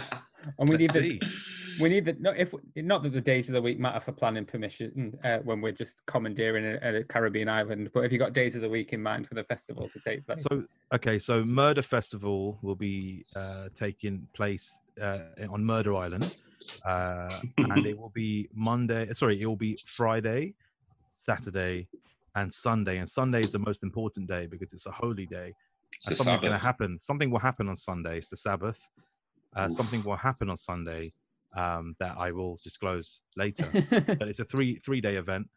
[0.59, 1.21] and we need Let's the, see.
[1.81, 4.45] we need the not if not that the days of the week matter for planning
[4.45, 8.55] permission uh, when we're just commandeering a, a Caribbean island, but have you got days
[8.55, 10.43] of the week in mind for the festival to take place?
[10.43, 16.37] So okay, so Murder Festival will be uh, taking place uh, on Murder Island,
[16.85, 19.11] uh, and it will be Monday.
[19.13, 20.55] Sorry, it will be Friday,
[21.21, 21.89] Saturday,
[22.35, 22.99] and Sunday.
[22.99, 25.55] And Sunday is the most important day because it's a holy day.
[26.07, 26.99] And something's going to happen.
[26.99, 28.19] Something will happen on Sunday.
[28.19, 28.79] It's the Sabbath.
[29.55, 31.13] Uh, something will happen on Sunday
[31.57, 33.67] um, that I will disclose later.
[33.91, 35.49] but it's a three three day event.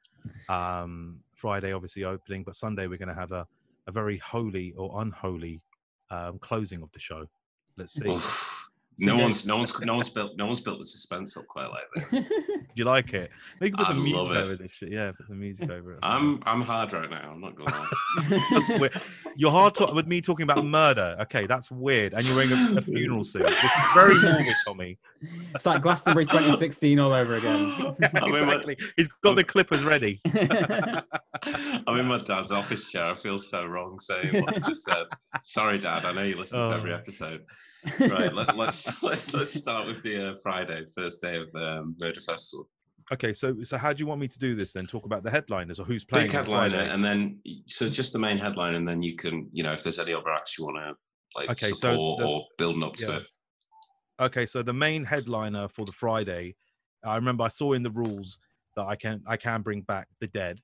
[0.50, 3.46] Um, Friday obviously opening, but Sunday we're going to have a,
[3.88, 5.62] a very holy or unholy
[6.10, 7.26] um, closing of the show.
[7.78, 8.18] Let's see.
[9.02, 9.08] Oof.
[9.08, 11.84] No one's no one's no one's built no one's built the suspense up quite like
[11.96, 12.12] this.
[12.24, 12.26] Do
[12.76, 13.32] you like it?
[13.60, 14.38] Maybe put I some music love it.
[14.38, 14.92] over this shit.
[14.92, 16.00] Yeah, put some music over it.
[16.04, 17.32] I'm I'm hard right now.
[17.32, 18.90] I'm not gonna lie.
[19.36, 21.18] You're hard to- with me talking about murder.
[21.22, 22.14] Okay, that's weird.
[22.14, 23.48] And you're wearing a, a funeral suit.
[23.48, 24.98] This is very morbid, Tommy.
[25.56, 27.96] it's like Glastonbury 2016 all over again.
[28.00, 30.22] Yeah, I mean, my- He's got the clippers ready.
[30.26, 33.06] I'm in my dad's office chair.
[33.06, 35.06] I feel so wrong saying what I just said.
[35.42, 36.06] Sorry, Dad.
[36.06, 36.98] I know you listen to every Oh.
[36.98, 37.44] episode.
[38.00, 38.34] Right.
[38.34, 42.70] Let, let's let's let's start with the uh, Friday, first day of um, Murder Festival.
[43.12, 44.86] Okay, so so how do you want me to do this then?
[44.86, 46.28] Talk about the headliners or who's playing?
[46.28, 49.74] Big headliner, and then so just the main headline, and then you can, you know,
[49.74, 52.84] if there's any other acts you want to like Okay, so support the- or building
[52.84, 53.26] up to it.
[54.20, 56.56] Okay, so the main headliner for the Friday,
[57.04, 58.38] I remember I saw in the rules
[58.76, 60.62] that I can I can bring back the dead,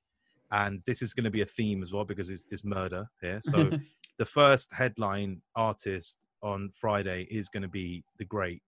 [0.52, 3.42] and this is going to be a theme as well because it's this murder here.
[3.44, 3.72] So
[4.18, 8.62] the first headline artist on Friday is going to be the great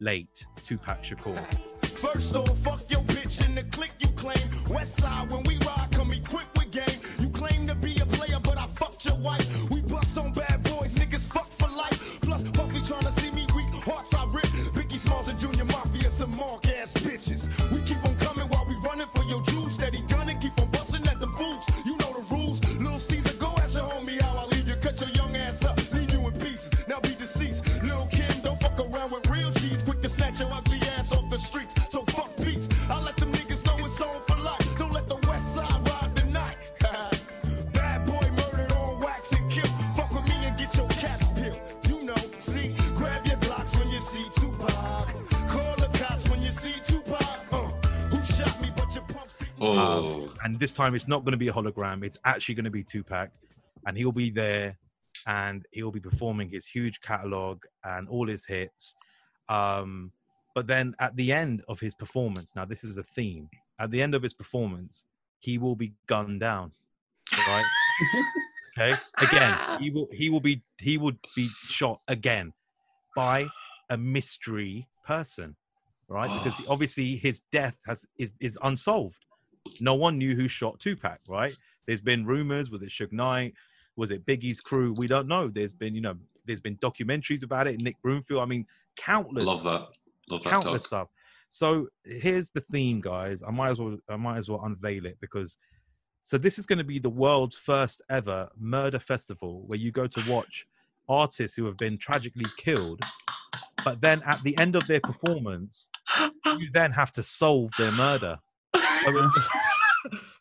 [0.00, 1.36] late Tupac Shakur.
[1.84, 4.36] First off, fuck your bitch in the click you claim.
[4.70, 7.00] West side, when we ride, come equipped with game.
[7.18, 9.70] You claim to be a player, but I fucked your wife.
[9.70, 12.20] We bust on bad boys, niggas fuck for life.
[12.20, 14.44] Plus, Puffy tryna see me weak, hearts I rip.
[14.74, 17.48] Biggie Smalls and Junior Mafia, some mark ass bitches.
[17.72, 17.98] We keep
[49.78, 52.64] think- Oh, and this time it's not going to be a hologram it's actually going
[52.64, 53.30] to be tupac.
[53.86, 54.76] And he'll be there
[55.26, 58.94] and he'll be performing his huge catalog and all his hits.
[59.48, 60.12] Um
[60.54, 64.02] but then at the end of his performance now this is a theme at the
[64.02, 65.04] end of his performance
[65.38, 66.70] he will be gunned down
[67.46, 67.64] right?
[68.78, 68.96] Okay?
[69.18, 72.52] Again he will he will be he will be shot again
[73.16, 73.46] by
[73.90, 75.56] a mystery person
[76.08, 76.30] right?
[76.38, 79.24] Because obviously his death has is, is unsolved
[79.80, 81.54] no one knew who shot Tupac, right?
[81.86, 82.70] There's been rumors.
[82.70, 83.54] Was it Suge Knight?
[83.96, 84.94] Was it Biggie's crew?
[84.98, 85.46] We don't know.
[85.46, 86.14] There's been, you know,
[86.46, 87.82] there's been documentaries about it.
[87.82, 88.42] Nick Broomfield.
[88.42, 89.88] I mean, countless, love that.
[90.28, 90.86] Love that countless talk.
[90.86, 91.08] stuff.
[91.48, 93.42] So here's the theme, guys.
[93.42, 95.58] I might as well, I might as well unveil it because.
[96.24, 100.06] So this is going to be the world's first ever murder festival where you go
[100.06, 100.66] to watch
[101.08, 103.00] artists who have been tragically killed,
[103.82, 105.88] but then at the end of their performance,
[106.58, 108.38] you then have to solve their murder.
[109.04, 109.48] So it's,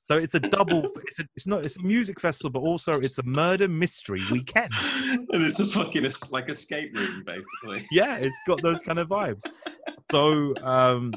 [0.04, 0.90] so it's a double.
[1.08, 1.66] It's a, it's not.
[1.66, 4.72] It's a music festival, but also it's a murder mystery weekend.
[5.04, 7.86] and it's a fucking es- like escape room, basically.
[7.92, 9.42] Yeah, it's got those kind of vibes.
[10.12, 11.14] So um,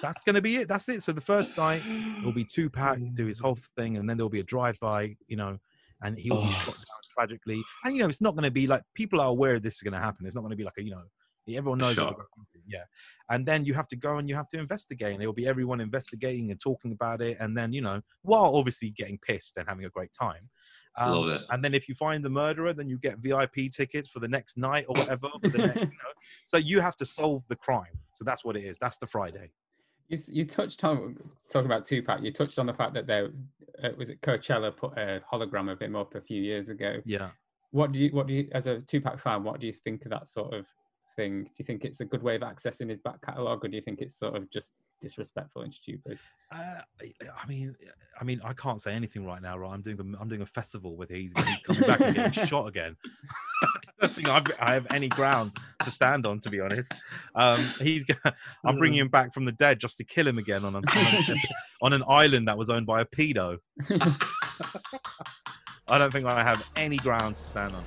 [0.00, 0.68] that's gonna be it.
[0.68, 1.02] That's it.
[1.02, 1.82] So the first night
[2.24, 5.58] will be Tupac, do his whole thing, and then there'll be a drive-by, you know,
[6.02, 6.62] and he will be Oh.
[6.64, 7.60] shot down tragically.
[7.84, 10.26] And you know, it's not gonna be like people are aware this is gonna happen.
[10.26, 11.02] It's not gonna be like a you know.
[11.48, 11.88] Everyone knows.
[11.88, 12.18] what Shock.
[12.18, 12.84] we're going through, Yeah,
[13.30, 15.46] and then you have to go and you have to investigate, and it will be
[15.46, 19.68] everyone investigating and talking about it, and then you know, while obviously getting pissed and
[19.68, 20.40] having a great time.
[20.98, 21.42] Um, Love it.
[21.50, 24.58] And then if you find the murderer, then you get VIP tickets for the next
[24.58, 25.28] night or whatever.
[25.42, 26.12] For the next, you know?
[26.46, 27.98] So you have to solve the crime.
[28.12, 28.78] So that's what it is.
[28.78, 29.52] That's the Friday.
[30.08, 31.16] You, you touched on
[31.50, 32.22] talking about Tupac.
[32.22, 33.30] You touched on the fact that there
[33.82, 36.96] uh, was it Coachella put a hologram of him up a few years ago.
[37.06, 37.30] Yeah.
[37.70, 39.44] What do you what do you as a Tupac fan?
[39.44, 40.66] What do you think of that sort of
[41.16, 41.44] thing?
[41.44, 43.82] Do you think it's a good way of accessing his back catalogue, or do you
[43.82, 46.18] think it's sort of just disrespectful and stupid?
[46.50, 47.74] Uh, I mean,
[48.20, 49.72] I mean, I can't say anything right now, right?
[49.72, 52.68] I'm doing a, I'm doing a festival with he's, he's coming back and getting shot
[52.68, 52.96] again.
[53.62, 55.52] I don't think I've, I have any ground
[55.84, 56.92] to stand on, to be honest.
[57.34, 58.04] Um, he's
[58.64, 60.84] I'm bringing him back from the dead just to kill him again on, a, on,
[60.84, 61.34] a,
[61.82, 63.58] on an island that was owned by a pedo.
[65.88, 67.84] I don't think I have any ground to stand on.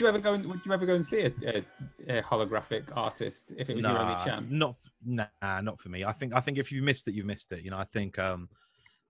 [0.00, 0.32] Would you ever go?
[0.32, 1.64] And, would you ever go and see a, a,
[2.08, 4.50] a holographic artist if it was your only Nah, chance?
[4.50, 6.04] Not nah, not for me.
[6.06, 7.62] I think I think if you missed it, you missed it.
[7.62, 8.48] You know, I think um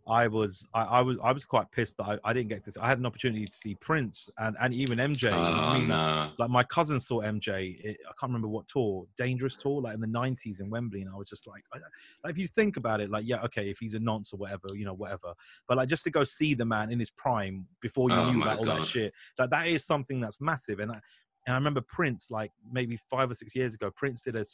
[0.08, 2.72] I was I, I was I was quite pissed that I, I didn't get to
[2.82, 5.30] I had an opportunity to see Prince and, and even MJ.
[5.32, 6.30] I Oh, mean, no.
[6.38, 7.76] like my cousin saw MJ.
[7.84, 11.10] It, I can't remember what tour, Dangerous tour, like in the '90s in Wembley, and
[11.10, 11.78] I was just like, I-
[12.24, 14.68] like, if you think about it, like, yeah, okay, if he's a nonce or whatever,
[14.74, 15.34] you know, whatever.
[15.68, 18.42] But like, just to go see the man in his prime before you Oh knew
[18.42, 20.80] about all that shit, like that is something that's massive.
[20.80, 21.00] And I,
[21.46, 24.44] and I remember Prince, like maybe five or six years ago, Prince did a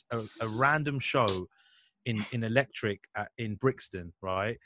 [0.40, 1.47] a random show
[2.05, 4.57] in in Electric at, in Brixton, right?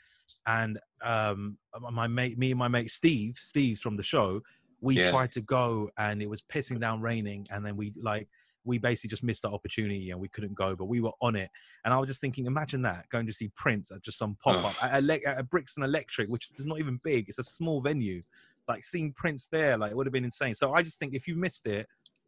[0.45, 1.57] And um,
[1.91, 4.41] my mate, me and my mate Steve, Steve from the show,
[4.81, 5.11] we Yeah.
[5.11, 8.27] tried to go and it was pissing down raining, and then we like
[8.63, 11.49] we basically just missed that opportunity and we couldn't go, but we were on it.
[11.83, 14.63] And I was just thinking, imagine that going to see Prince at just some pop
[14.63, 17.27] up at, Ele- at Brixton Electric, which is not even big.
[17.27, 18.21] It's a small venue.
[18.67, 20.53] Like seeing Prince there, like it would have been insane.
[20.53, 21.87] So I just think if you missed it,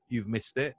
[0.10, 0.74] you've missed it.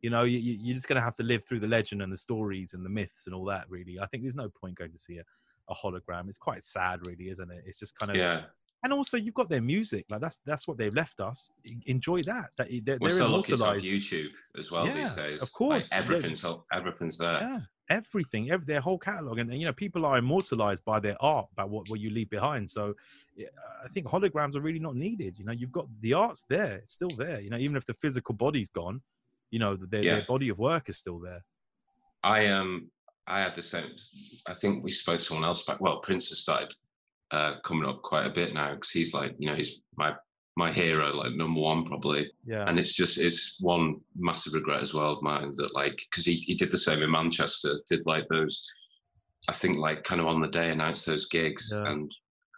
[0.00, 2.16] You know, you, you- you're just gonna have to live through the legend and the
[2.16, 3.68] stories and the myths and all that.
[3.68, 5.24] Really, I think there's no point going to see a,
[5.68, 6.28] a hologram.
[6.28, 7.64] It's quite sad, really, isn't it?
[7.66, 8.42] It's just kind of Yeah.
[8.82, 10.04] and also you've got their music.
[10.10, 11.50] Like that's that's what they've left us.
[11.86, 12.50] Enjoy that.
[12.58, 13.52] That they're, We're they're so lucky.
[13.52, 15.42] YouTube as well Yeah, these days.
[15.42, 15.88] of Like, course.
[15.90, 15.98] Yeah.
[15.98, 17.40] everything's everything's there.
[17.40, 17.60] Yeah,
[17.90, 21.48] everything, every, their whole catalog, and, and, you know, people are immortalized by their art,
[21.54, 22.68] by what, what you leave behind.
[22.70, 22.94] So,
[23.38, 25.38] I think holograms are really not needed.
[25.38, 27.40] You know, you've got the art's there; it's still there.
[27.40, 29.02] You know, even if the physical body's gone,
[29.50, 30.14] you know, their, Yeah.
[30.16, 31.44] their body of work is still there.
[32.22, 32.90] I um
[33.26, 33.90] I had the same.
[34.46, 35.80] I think we spoke to someone else back.
[35.80, 36.74] Well, Prince has started
[37.30, 40.14] uh, coming up quite a bit now because he's like you know he's my
[40.56, 42.30] my hero, like number one probably.
[42.44, 46.24] Yeah, And it's just it's one massive regret as well of mine that like because
[46.26, 48.64] he he did the same in Manchester, did like those.
[49.48, 51.90] I think like kind of on the day announced those gigs Yeah.
[51.90, 52.10] and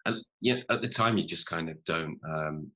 [0.04, 2.70] and yeah at the time you just kind of don't um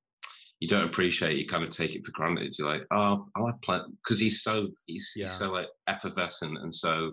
[0.58, 3.60] you don't appreciate you kind of take it for granted you're like oh i'll have
[3.62, 5.26] plenty because he's so he's, Yeah.
[5.26, 7.12] he's so like effervescent and so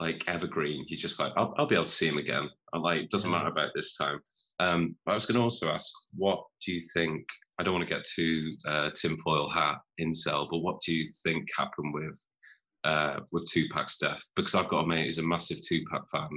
[0.00, 3.02] like evergreen he's just like i'll, I'll be able to see him again i'm like
[3.02, 3.36] it doesn't Yeah.
[3.38, 4.20] matter about this time
[4.58, 7.26] um but i was going to also ask what do you think
[7.58, 11.48] i don't want to get too uh tinfoil hat incel but what do you think
[11.56, 12.26] happened with
[12.84, 16.28] uh with tupac's death because i've got a mate who's a massive tupac fan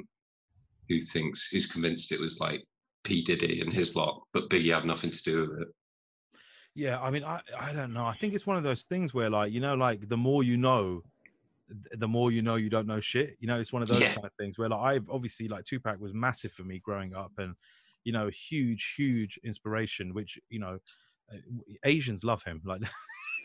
[0.90, 2.64] who thinks who's convinced it was like
[3.06, 5.68] P Diddy and his lot, but Biggie had nothing to do with it.
[6.76, 7.02] yeah.
[7.02, 8.06] I mean, I I don't know.
[8.06, 10.56] I think it's one of those things where, like, you know, like the more you
[10.56, 11.02] know,
[11.98, 13.38] the more you know you don't know shit.
[13.40, 14.14] You know, it's one of those Yeah.
[14.14, 17.32] kind of things where, like, I've obviously like Tupac was massive for me growing up,
[17.38, 17.56] and
[18.04, 20.14] you know, huge, huge inspiration.
[20.14, 20.80] Which you know,
[21.34, 21.38] uh,
[21.86, 22.62] Asians love him.
[22.66, 22.82] Like,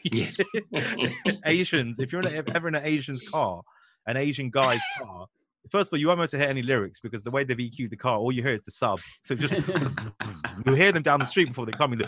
[0.05, 0.31] Yeah.
[1.45, 3.63] Asians, if you're in a, ever in an Asian's car,
[4.07, 5.27] an Asian guy's car.
[5.71, 7.57] First of all, you won't be able to hear any lyrics because the way they've
[7.57, 9.01] EQ'd the car, all you hear is the sub.
[9.25, 9.55] So just
[10.67, 12.03] you hear them down the street before they come in,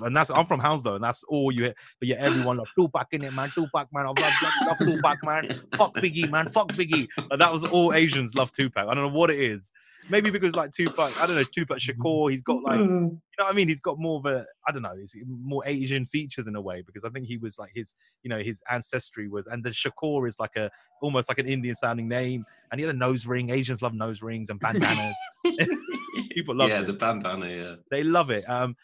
[0.00, 1.74] and that's I'm from Hounslow, and that's all you hear.
[2.00, 3.50] But yeah, everyone like Tupac in it, man.
[3.50, 4.06] Tupac, man.
[4.06, 5.60] I love, love, love Tupac, man.
[5.74, 6.48] Fuck Biggie, man.
[6.48, 7.08] Fuck Biggie.
[7.30, 8.88] Like, that was all Asians love Tupac.
[8.88, 9.72] I don't know what it is.
[10.10, 12.30] Maybe because like Tupac, I don't know Tupac Shakur.
[12.30, 13.10] He's got like mm.
[13.38, 13.68] you know what I mean?
[13.68, 16.82] He's got more of a, I don't know, he's more Asian features in a way
[16.86, 20.26] because I think he was like his, you know, his ancestry was, and then Shakur
[20.26, 20.70] is like a,
[21.02, 22.44] almost like an Indian sounding name.
[22.70, 23.50] And he a nose ring.
[23.50, 25.14] Asians love nose rings and bandanas.
[26.30, 26.86] People love yeah, it.
[26.86, 27.46] the bandana.
[27.48, 28.48] Yeah, They love it.
[28.48, 28.76] Um,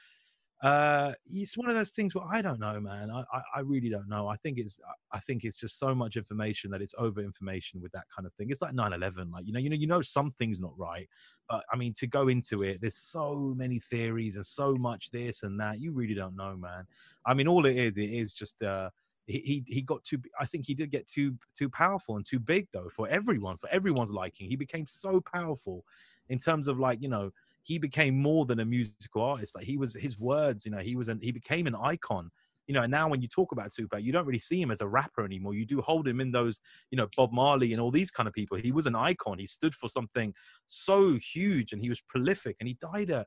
[0.62, 3.11] uh, it's one of those things where I don't know, man.
[3.11, 4.28] I, I, I really don't know.
[4.28, 4.78] I think it's,
[5.12, 8.32] I think it's just so much information that it's over information with that kind of
[8.34, 8.48] thing.
[8.50, 9.30] It's like 9/11.
[9.30, 11.07] Like you know, you know, you know, something's not right.
[11.50, 15.42] But I mean, to go into it, there's so many theories and so much this
[15.42, 15.80] and that.
[15.80, 16.86] You really don't know, man.
[17.26, 18.62] I mean, all it is, it is just.
[18.62, 18.90] uh
[19.26, 22.38] he, he he got too i think he did get too too powerful and too
[22.38, 24.48] big though for everyone for everyone's liking.
[24.48, 25.84] He became so powerful
[26.28, 27.30] in terms of like you know
[27.62, 29.54] he became more than a musical artist.
[29.54, 32.30] Like he was his words you know he was an he became an icon.
[32.66, 34.80] You know and now when you talk about tupac you don't really see him as
[34.80, 35.54] a rapper anymore.
[35.54, 36.60] You do hold him in those
[36.90, 38.56] you know bob marley and all these kind of people.
[38.56, 39.38] He was an icon.
[39.38, 40.34] He stood for something
[40.66, 43.26] so huge and he was prolific and he died at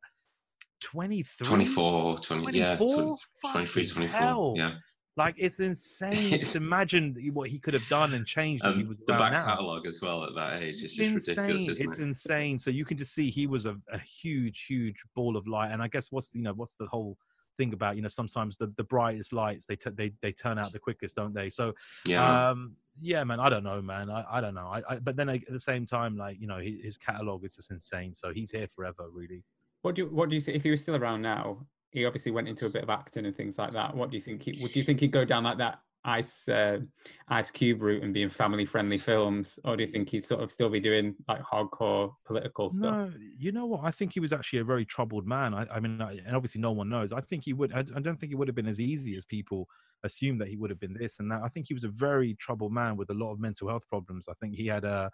[0.81, 3.15] 23 24, 20, yeah, 24?
[3.51, 4.19] 20, 23, 24.
[4.19, 4.53] hell.
[4.55, 4.73] Yeah,
[5.18, 8.80] like it's insane just It's- imagine what he could have done and changed if he
[8.80, 11.38] and was the back catalogue as well at that age is It's just insane.
[11.38, 12.03] ridiculous, isn't it's it?
[12.03, 12.59] insane.
[12.59, 15.72] So you can just see he was a, a huge, huge ball of light.
[15.72, 17.18] And I guess what's you know what's the whole
[17.57, 20.72] thing about you know sometimes the, the brightest lights they t- they they turn out
[20.72, 21.49] the quickest, don't they?
[21.49, 21.74] So
[22.05, 24.09] Yeah, um yeah, man, I don't know, man.
[24.09, 24.68] I, I don't know.
[24.68, 27.55] I, I but then at the same time, like you know, his, his catalog is
[27.55, 28.13] just insane.
[28.13, 29.43] So he's here forever, really.
[29.84, 31.65] What do you what do you think if he was still around now?
[31.97, 33.95] He obviously went into a bit of acting and things like that.
[33.95, 34.43] What do you think?
[34.43, 36.79] He, would do you think he'd go down like that Ice uh,
[37.27, 40.51] Ice Cube route and being family friendly films, or do you think he'd sort of
[40.51, 43.09] still be doing like hardcore political stuff?
[43.09, 43.81] No, you know what?
[43.83, 45.53] I think he was actually a very troubled man.
[45.53, 47.11] I, I mean, I, and obviously no one knows.
[47.11, 47.73] I think he would.
[47.73, 49.67] I, I don't think it would have been as easy as people
[50.03, 51.41] assume that he would have been this and that.
[51.43, 54.27] I think he was a very troubled man with a lot of mental health problems.
[54.29, 55.11] I think he had a,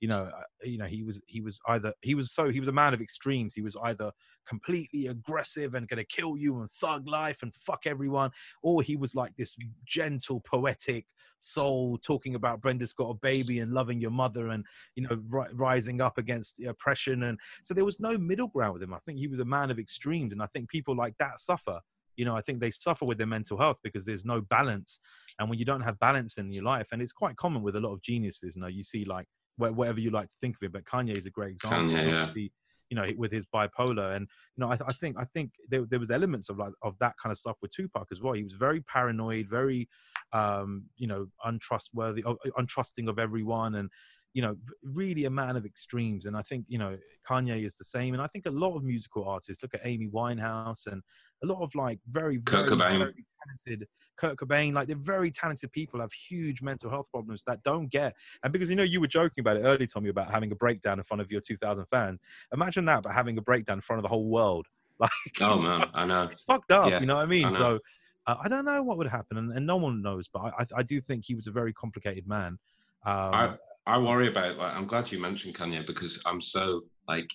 [0.00, 2.68] you know, uh, you know, he was he was either he was so he was
[2.68, 3.54] a man of extremes.
[3.54, 4.12] He was either
[4.46, 8.30] completely aggressive and going to kill you and thug life and fuck everyone,
[8.62, 11.06] or he was like this gentle, poetic
[11.44, 14.64] soul talking about Brenda's got a baby and loving your mother and
[14.96, 17.24] you know ri- rising up against the oppression.
[17.24, 18.94] And so there was no middle ground with him.
[18.94, 21.80] I think he was a man of extremes and i think people like that suffer.
[22.16, 24.98] You know i think they suffer with their mental health because there's no balance.
[25.38, 27.80] And when you don't have balance in your life and it's quite common with a
[27.80, 29.26] lot of geniuses you know you see like
[29.56, 30.72] whatever you like to think of it.
[30.72, 31.98] But Kanye is a great example.
[31.98, 32.48] Kanye, yeah.
[32.90, 35.98] You know, with his bipolar, and you know, I, I think I think there, there
[35.98, 38.34] was elements of like of that kind of stuff with Tupac as well.
[38.34, 39.88] He was very paranoid, very,
[40.32, 43.88] um, you know, untrustworthy, uh, untrusting of everyone, and
[44.34, 46.26] you know, really a man of extremes.
[46.26, 46.92] And I think you know,
[47.26, 48.12] Kanye is the same.
[48.12, 51.02] And I think a lot of musical artists look at Amy Winehouse and
[51.42, 52.98] a lot of like very, Kurt very, Cobain.
[52.98, 57.62] very talented Kurt Cobain, like they're very talented people have huge mental health problems that
[57.62, 58.14] don't get.
[58.42, 60.98] And because you know you were joking about it earlier, Tommy, about having a breakdown
[60.98, 62.20] in front of your 2,000 fans.
[62.52, 64.66] Imagine that, but having a breakdown in front of the whole world.
[64.96, 65.10] Like,
[65.40, 66.28] Oh man, I know.
[66.30, 66.88] it's fucked up.
[66.88, 67.46] Yeah, you know what I mean?
[67.46, 67.80] I so
[68.28, 70.28] uh, I don't know what would happen, and, and no one knows.
[70.28, 72.60] But I, I, I do think he was a very complicated man.
[73.04, 73.56] Um, I
[73.86, 74.56] I worry about.
[74.56, 77.30] Like, I'm glad you mentioned Kanye because I'm so like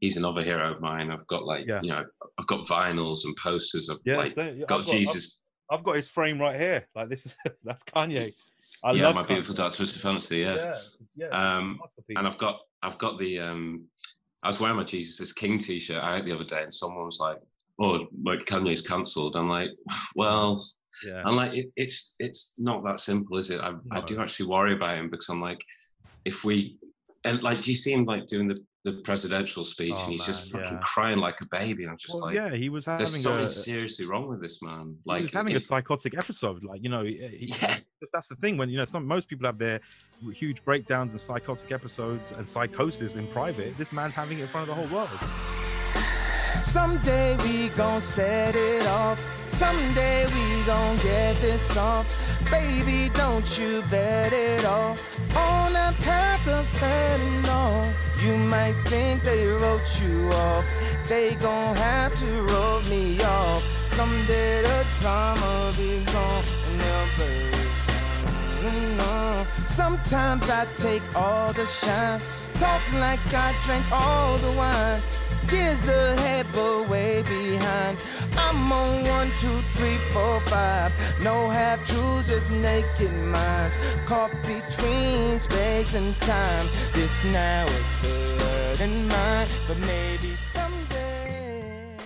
[0.00, 1.10] he's another hero of mine.
[1.10, 1.80] I've got like Yeah.
[1.82, 2.04] you know
[2.38, 5.38] I've got vinyls and posters of yeah, like I've got got- Jesus.
[5.70, 6.86] I've, I've got his frame right here.
[6.94, 8.32] Like this is that's Kanye.
[8.82, 9.28] I yeah, love my Kanye.
[9.28, 10.38] beautiful dark twisted fantasy.
[10.40, 10.54] Yeah.
[10.56, 11.56] Yeah, yeah.
[11.56, 11.80] Um,
[12.16, 13.84] and I've got I've got the um
[14.42, 17.18] I was wearing my Jesus is King t-shirt out the other day and someone was
[17.20, 17.38] like,
[17.80, 19.36] Oh, like Kanye's cancelled.
[19.36, 19.70] I'm like,
[20.16, 20.62] well,
[21.06, 21.22] yeah.
[21.24, 23.60] I'm like, it, it's it's not that simple, is it?
[23.60, 25.60] I, I do actually worry about him because I'm like,
[26.24, 26.78] if we
[27.24, 30.24] and like do you see him like doing the, the presidential speech Oh, and he's
[30.26, 30.80] just fucking yeah.
[30.84, 33.44] crying like a baby and I'm just Well, like yeah, he was having there's something
[33.46, 34.96] a, seriously wrong with this man.
[35.04, 36.62] he Like was having a psychotic episode.
[36.64, 37.76] Like you know, he, he- Yeah.
[38.12, 39.80] that's the thing when you know some most people have their
[40.34, 43.76] huge breakdowns and psychotic episodes and psychosis in private.
[43.78, 45.53] This man's having it in front of the whole world.
[46.58, 49.18] Someday we gon' set it off.
[49.48, 52.06] Someday we gon' get this off.
[52.50, 54.96] Baby, don't you bet it all
[55.36, 57.92] on that path of fentanyl.
[58.22, 60.66] You might think they wrote you off.
[61.08, 63.62] They gon' have to wrote me off.
[63.94, 66.34] Someday the drama be gone.
[69.74, 72.20] Sometimes I take all the shine,
[72.56, 75.02] talk like I drank all the wine.
[75.52, 78.02] Years ahead, but way behind.
[78.36, 80.92] I'm on one, two, three, four, five.
[81.22, 83.76] No half truths, just naked minds.
[84.04, 86.66] Caught between space and time.
[86.92, 87.66] This now
[88.76, 91.96] but maybe someday.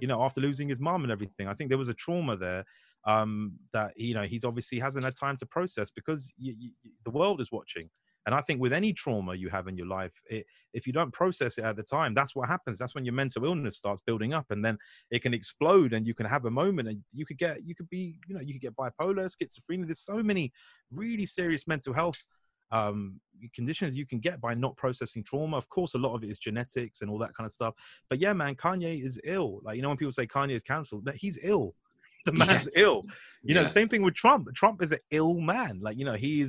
[0.00, 1.46] you know, after losing his mom and everything.
[1.46, 2.64] I think there was a trauma there
[3.04, 7.52] um, that you know he's obviously hasn't had time to process because the world is
[7.52, 7.88] watching.
[8.30, 11.10] And I think with any trauma you have in your life, it, if you don't
[11.12, 12.78] process it at the time, that's what happens.
[12.78, 14.78] That's when your mental illness starts building up, and then
[15.10, 17.90] it can explode, and you can have a moment, and you could get, you could
[17.90, 19.84] be, you know, you could get bipolar, schizophrenia.
[19.84, 20.52] There's so many
[20.92, 22.24] really serious mental health
[22.70, 23.20] um,
[23.52, 25.56] conditions you can get by not processing trauma.
[25.56, 27.74] Of course, a lot of it is genetics and all that kind of stuff.
[28.08, 29.58] But yeah, man, Kanye is ill.
[29.64, 31.74] Like you know, when people say Kanye is cancelled, that he's ill.
[32.26, 32.44] The Yeah.
[32.44, 33.02] man's ill.
[33.42, 34.54] You know, the same thing with Trump.
[34.54, 35.80] Trump is an ill man.
[35.80, 36.46] Like you know, he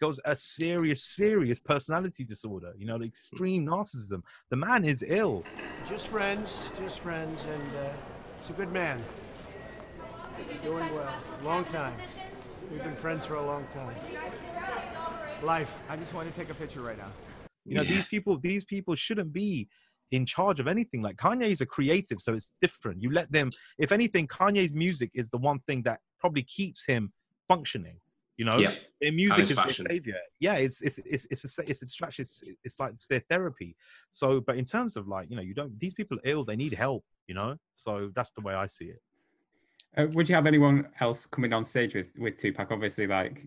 [0.00, 2.72] got a serious, serious personality disorder.
[2.76, 4.22] You know, the extreme narcissism.
[4.50, 5.44] The man is ill.
[5.86, 7.90] Just friends, just friends, and uh,
[8.40, 9.00] he's a good man.
[10.62, 11.14] Doing well.
[11.44, 11.94] Long time.
[12.70, 13.94] We've been friends for a long time.
[15.42, 15.78] Life.
[15.88, 17.10] I just want to take a picture right now.
[17.66, 19.68] You know, these people, these people shouldn't be
[20.12, 21.02] in charge of anything.
[21.02, 23.02] Like Kanye is a creative, so it's different.
[23.02, 23.50] You let them.
[23.78, 27.12] If anything, Kanye's music is the one thing that probably keeps him
[27.48, 27.96] functioning.
[28.40, 28.74] You know, Yeah.
[29.02, 30.16] their music his is their savior.
[30.38, 32.22] Yeah, it's it's it's it's a it's a distraction.
[32.22, 33.76] It's, it's like it's their therapy.
[34.10, 35.78] So, but in terms of like you know, you don't.
[35.78, 36.46] These people are ill.
[36.46, 37.04] They need help.
[37.26, 39.02] You know, so that's the way I see it.
[39.94, 42.72] Uh, would you have anyone else coming on stage with with Tupac?
[42.72, 43.46] Obviously, like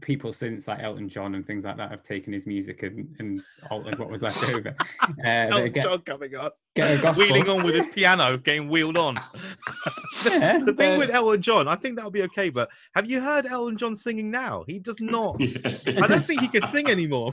[0.00, 3.40] people since like Elton John and things like that have taken his music and, and
[3.70, 4.74] altered what was left over.
[5.24, 7.24] Uh, Elton get, John coming on, get a gospel.
[7.24, 9.16] wheeling on with his piano, getting wheeled on.
[10.30, 12.50] Yeah, the thing but- with Elton John, I think that'll be okay.
[12.50, 14.64] But have you heard Elton John singing now?
[14.66, 15.40] He does not.
[15.42, 17.32] I don't think he can sing anymore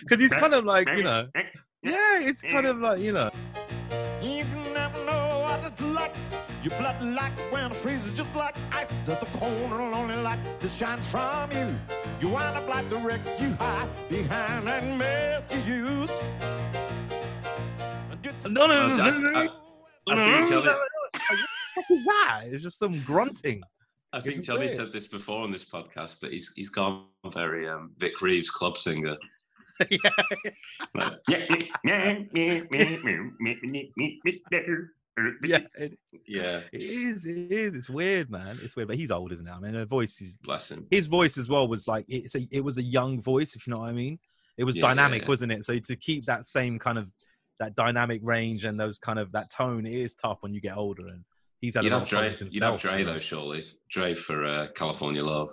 [0.00, 1.28] because he's kind of like you know.
[1.82, 3.30] Yeah, it's kind of like you know.
[4.22, 6.14] You can never know what it's like.
[6.62, 8.96] Your blood like when it freezes just like ice.
[9.06, 11.68] There's a corner lonely light that shines from you.
[12.20, 16.10] You wind up like the wreck you hide behind that mask you use.
[18.48, 19.38] No, no, no, I- no, no, no.
[19.40, 19.48] I-
[20.08, 20.64] I think
[21.96, 22.42] Is that?
[22.46, 23.62] It's just some grunting.
[24.12, 24.70] I think Johnny weird.
[24.70, 28.78] said this before on this podcast, but he's he's gone very um, Vic Reeves club
[28.78, 29.16] singer.
[29.90, 30.10] yeah.
[30.94, 31.44] Like, yeah,
[35.78, 37.24] it, yeah, it is.
[37.24, 37.74] It is.
[37.74, 38.58] It's weird, man.
[38.62, 39.50] It's weird, but he's old, isn't it?
[39.50, 40.86] I mean, the voice is bless him.
[40.90, 43.74] his voice as well was like it's a it was a young voice, if you
[43.74, 44.18] know what I mean.
[44.58, 45.28] It was yeah, dynamic, yeah.
[45.28, 45.64] wasn't it?
[45.64, 47.08] So to keep that same kind of
[47.58, 50.76] that dynamic range and those kind of that tone, it is tough when you get
[50.76, 51.06] older.
[51.06, 51.24] And
[51.60, 52.48] he's had You'd lot have of Dre.
[52.50, 53.64] You'd have Dre though, surely.
[53.90, 55.50] Dre for uh, California Love.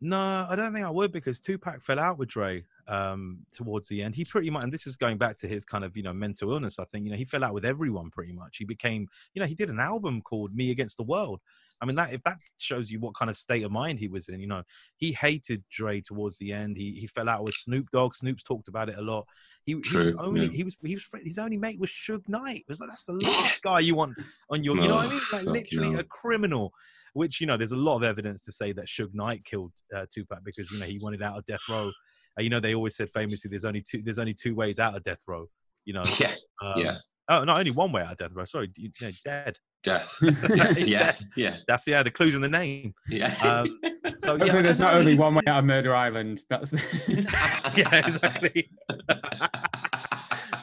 [0.00, 2.64] No, I don't think I would because Tupac fell out with Dre.
[2.88, 4.14] Um, towards the end.
[4.14, 6.52] He pretty much, and this is going back to his kind of you know mental
[6.52, 6.78] illness.
[6.78, 8.58] I think you know he fell out with everyone pretty much.
[8.58, 11.40] He became you know he did an album called Me Against the World.
[11.80, 14.28] I mean that if that shows you what kind of state of mind he was
[14.28, 14.40] in.
[14.40, 14.62] You know
[14.96, 16.76] he hated Dre towards the end.
[16.76, 18.14] He he fell out with Snoop Dogg.
[18.14, 19.26] Snoop's talked about it a lot.
[19.64, 20.52] He, he was only yeah.
[20.52, 22.64] he was he was his only mate was Suge Knight.
[22.68, 24.14] It was like that's the last guy you want
[24.50, 26.00] on your you know what I mean like literally no.
[26.00, 26.72] a criminal.
[27.14, 30.04] Which you know, there's a lot of evidence to say that Suge Knight killed uh,
[30.12, 31.92] Tupac because you know he wanted out of death row.
[32.38, 34.02] Uh, you know, they always said famously, "There's only two.
[34.02, 35.46] There's only two ways out of death row."
[35.84, 36.96] You know, Yeah, um, yeah.
[37.28, 38.44] Oh, not only one way out of death row.
[38.44, 39.56] Sorry, you know, dead.
[39.82, 40.16] death.
[40.22, 41.16] Yeah, dead.
[41.36, 42.94] yeah, That's yeah, the clues in the name.
[43.08, 43.34] yeah.
[43.42, 43.78] Um,
[44.22, 46.42] so Hopefully, yeah, there's not only one way out of Murder Island.
[46.50, 46.72] That's
[47.08, 48.68] yeah, exactly.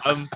[0.06, 0.30] um,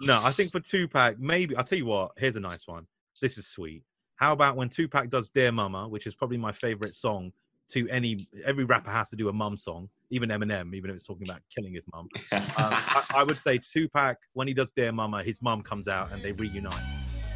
[0.00, 2.12] no, I think for Tupac, maybe I'll tell you what.
[2.16, 2.86] Here's a nice one.
[3.20, 3.82] This is sweet.
[4.16, 7.32] How about when Tupac does "Dear Mama," which is probably my favorite song.
[7.70, 11.06] To any every rapper has to do a mum song, even Eminem, even if it's
[11.06, 12.08] talking about killing his mum.
[12.58, 16.10] Um, I, I would say Tupac when he does "Dear Mama," his mum comes out
[16.12, 16.74] and they reunite.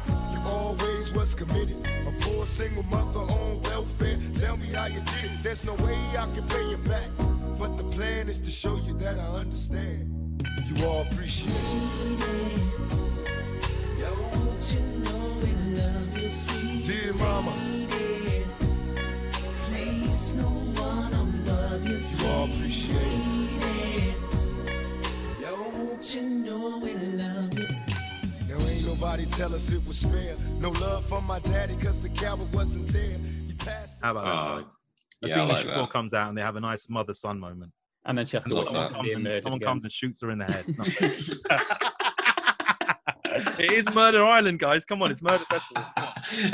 [0.07, 1.77] You always was committed.
[2.07, 4.17] A poor single mother on welfare.
[4.35, 5.43] Tell me how you did it.
[5.43, 7.09] There's no way I can pay you back.
[7.59, 10.41] But the plan is to show you that I understand.
[10.65, 12.41] You all appreciate it.
[16.83, 17.51] Dear mama,
[22.01, 24.15] you all appreciate it.
[28.47, 30.35] Now ain't nobody tell us it was fair.
[30.59, 33.17] No love from my daddy cause the coward wasn't there.
[33.47, 34.77] He passed How about Oh, that, guys?
[35.21, 35.89] yeah, I Afeni like Shakur that.
[35.91, 37.71] comes out and they have a nice mother-son moment.
[38.05, 40.39] and then she has to watch someone, comes and, someone comes and shoots her in
[40.39, 40.65] the head.
[43.59, 44.85] it is Murder Island, guys.
[44.85, 45.83] Come on, it's Murder Festival.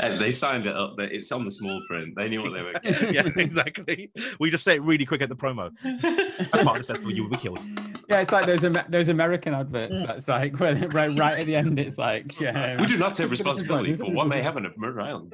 [0.00, 0.94] and they signed it up.
[0.96, 2.14] but It's on the small print.
[2.16, 3.14] They knew what they were getting.
[3.14, 4.10] yeah, exactly.
[4.40, 5.70] We just say it really quick at the promo.
[5.84, 7.60] As part of this festival, you will be killed.
[8.08, 10.00] Yeah, it's like those those American adverts.
[10.02, 12.80] That's like where right, right at the end, it's like yeah.
[12.80, 15.32] We do not take responsibility for what may happen at Murder Island.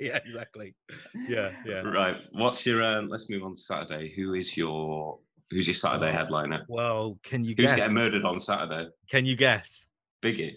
[0.00, 0.74] yeah, exactly.
[1.28, 1.80] Yeah, yeah.
[1.80, 2.16] Right.
[2.32, 2.82] What's your?
[2.82, 4.08] Um, let's move on to Saturday.
[4.16, 5.18] Who is your?
[5.50, 6.64] Who's your Saturday headliner?
[6.68, 7.76] Well, can you Who's guess?
[7.76, 8.88] getting murdered on Saturday?
[9.10, 9.84] Can you guess?
[10.22, 10.56] Biggie.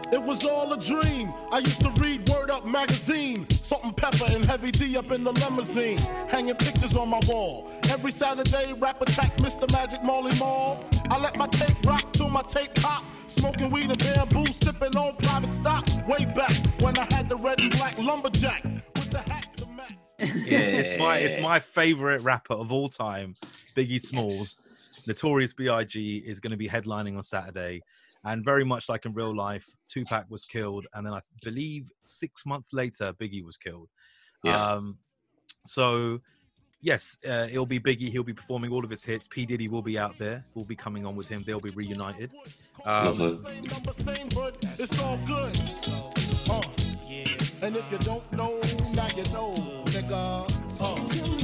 [0.11, 1.33] It was all a dream.
[1.51, 3.49] I used to read Word Up magazine.
[3.49, 5.97] Salt-n-Pepa and heavy D up in the limousine.
[6.27, 7.71] Hanging pictures on my wall.
[7.89, 9.71] Every Saturday, rap attack Mr.
[9.71, 10.83] Magic Marley Marl.
[11.09, 13.05] I let my tape rock till my tape pop.
[13.27, 15.85] Smoking weed and bamboo, sipping on private stock.
[16.07, 16.51] Way back
[16.81, 19.93] when I had the red and black lumberjack with the hat to match.
[20.19, 23.35] It's my it's my favorite rapper of all time,
[23.75, 24.59] Biggie Smalls.
[25.07, 26.23] Notorious B.I.G.
[26.27, 27.81] is going to be headlining on Saturday,
[28.23, 32.45] and very much like in real life, Tupac was killed, and then I believe six
[32.45, 33.89] months later, Biggie was killed.
[34.43, 34.73] Yeah.
[34.73, 34.97] Um,
[35.65, 36.19] so
[36.81, 38.09] yes, uh, it'll be Biggie.
[38.09, 39.27] He'll be performing all of his hits.
[39.27, 40.43] P Diddy will be out there.
[40.55, 41.43] We'll be coming on with him.
[41.43, 42.31] They'll be reunited.
[42.85, 43.33] Um, Lovely.
[43.35, 45.57] Same number, same hood, it's all good.
[46.49, 46.61] Uh.
[47.63, 48.59] And if you don't know,
[48.95, 49.53] now you know,
[49.85, 50.47] nigga.
[50.81, 51.40] Uh.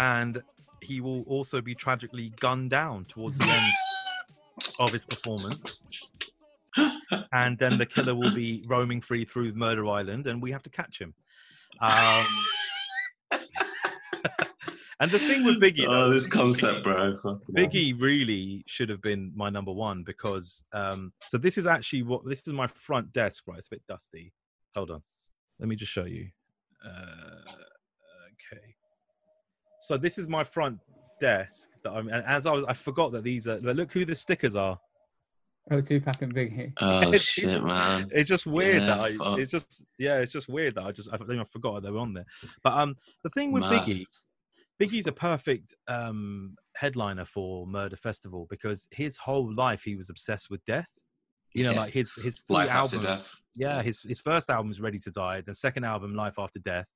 [0.00, 0.42] And
[0.80, 3.72] he will also be tragically gunned down towards the end
[4.78, 5.82] of his performance.
[7.32, 10.70] And then the killer will be roaming free through Murder Island, and we have to
[10.70, 11.12] catch him.
[11.80, 12.26] Um,
[15.00, 17.12] and the thing with Biggie, Oh, though, this concept, bro.
[17.54, 22.24] Biggie really should have been my number one because um, so this is actually what
[22.26, 23.58] this is my front desk, right?
[23.58, 24.32] It's a bit dusty.
[24.74, 25.00] Hold on,
[25.58, 26.28] let me just show you.
[26.84, 27.52] Uh,
[28.32, 28.74] okay,
[29.80, 30.78] so this is my front
[31.20, 32.08] desk that I'm.
[32.08, 33.60] And as I was, I forgot that these are.
[33.60, 34.78] But look who the stickers are.
[35.70, 36.72] Oh, Tupac and Biggie.
[36.80, 38.08] Oh shit, man.
[38.12, 39.12] It's just weird Yeah, that I.
[39.12, 39.38] fuck.
[39.38, 41.98] It's just yeah, it's just weird that I just I, think I forgot they were
[41.98, 42.26] on there.
[42.64, 43.86] But um, the thing with Mad.
[43.86, 44.04] Biggie,
[44.82, 50.50] Biggie's a perfect um headliner for Murder Festival because his whole life he was obsessed
[50.50, 50.88] with death.
[51.54, 51.80] You know, Yeah.
[51.80, 53.22] like his his three Life after albums.
[53.24, 53.36] death.
[53.56, 55.40] Yeah, his his first album is Ready to Die.
[55.40, 56.86] The second album, Life After Death,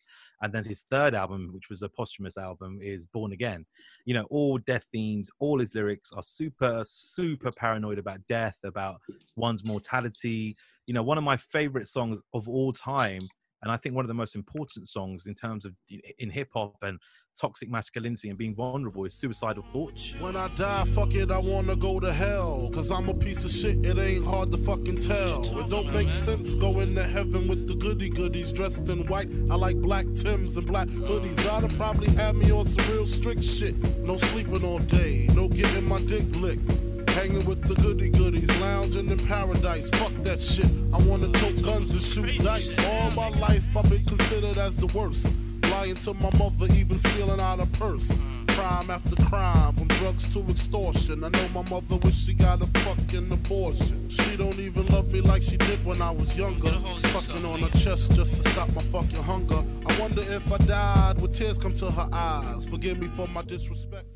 [0.43, 3.67] and then his third album, which was a posthumous album, is Born Again.
[4.05, 5.29] You know, all death themes.
[5.41, 9.01] All his lyrics are super super paranoid about death, about
[9.37, 10.55] one's mortality.
[10.87, 13.19] you know, one of my favorite songs of all time,
[13.65, 15.73] and I think one of the most important songs in terms of
[16.19, 17.01] in hip hop and
[17.41, 20.15] toxic masculinity and being vulnerable is suicidal thoughts.
[20.21, 22.71] When I die, fuck it, I wanna go to hell.
[22.75, 25.43] Cause I'm a piece of shit, it ain't hard to fucking tell.
[25.59, 29.31] It don't make sense going to heaven with the goody goodies dressed in white.
[29.51, 31.43] I like black Tims and black hoodies.
[31.43, 33.77] Gotta probably have me on some real strict shit.
[33.99, 36.94] No sleeping all day, no getting my dick licked.
[37.15, 39.89] Hanging with the goody goodies, lounging in paradise.
[39.91, 40.69] Fuck that shit.
[40.93, 42.77] I wanna tote guns and shoot dice.
[42.87, 45.33] All my life I've been considered as the worst.
[45.71, 48.11] Lying to my mother, even stealing out a purse.
[48.49, 51.23] Crime after crime, from drugs to extortion.
[51.23, 54.09] I know my mother wish she got a fucking abortion.
[54.09, 56.73] She don't even love me like she did when I was younger.
[57.13, 59.63] Sucking on her chest just to stop my fucking hunger.
[59.87, 62.67] I wonder if I died, would tears come to her eyes?
[62.67, 64.14] Forgive me for my disrespect.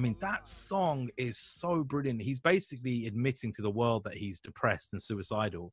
[0.00, 2.22] Forgive me for I mean, that song is so brilliant.
[2.22, 5.72] He's basically admitting to the world that he's depressed and suicidal.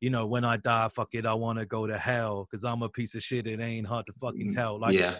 [0.00, 2.82] You know, when I die, fuck it, I want to go to hell because I'm
[2.82, 3.46] a piece of shit.
[3.46, 4.78] It ain't hard to fucking mm, tell.
[4.78, 5.16] Like, yeah.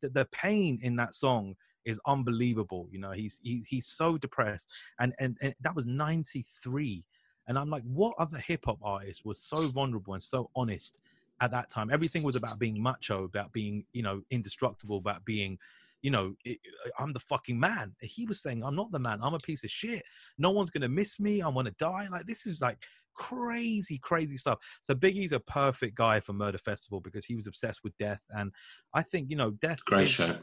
[0.00, 1.54] the, the pain in that song
[1.84, 2.88] is unbelievable.
[2.90, 7.04] You know, he's he, he's so depressed, and, and and that was '93,
[7.48, 10.98] and I'm like, what other hip hop artist was so vulnerable and so honest
[11.40, 11.90] at that time?
[11.90, 15.58] Everything was about being macho, about being you know indestructible, about being
[16.02, 16.58] you know, it,
[16.98, 17.94] I'm the fucking man.
[18.00, 19.20] He was saying, I'm not the man.
[19.22, 20.02] I'm a piece of shit.
[20.38, 21.40] No one's gonna miss me.
[21.40, 22.08] I'm gonna die.
[22.10, 22.78] Like this is like
[23.14, 24.58] crazy, crazy stuff.
[24.82, 28.52] So Biggie's a perfect guy for Murder Festival because he was obsessed with death, and
[28.94, 29.84] I think you know, death.
[29.84, 30.36] Great is- show.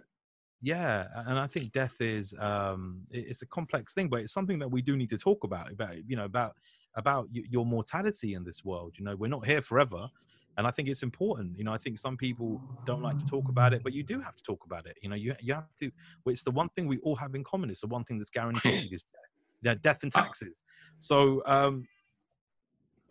[0.61, 4.71] yeah and i think death is um it's a complex thing but it's something that
[4.71, 6.53] we do need to talk about about you know about
[6.95, 10.09] about your mortality in this world you know we're not here forever
[10.57, 13.47] and i think it's important you know i think some people don't like to talk
[13.49, 15.73] about it but you do have to talk about it you know you, you have
[15.79, 15.91] to
[16.25, 18.29] well, it's the one thing we all have in common it's the one thing that's
[18.29, 19.21] guaranteed is death,
[19.61, 20.63] yeah, death and taxes
[20.99, 21.87] so um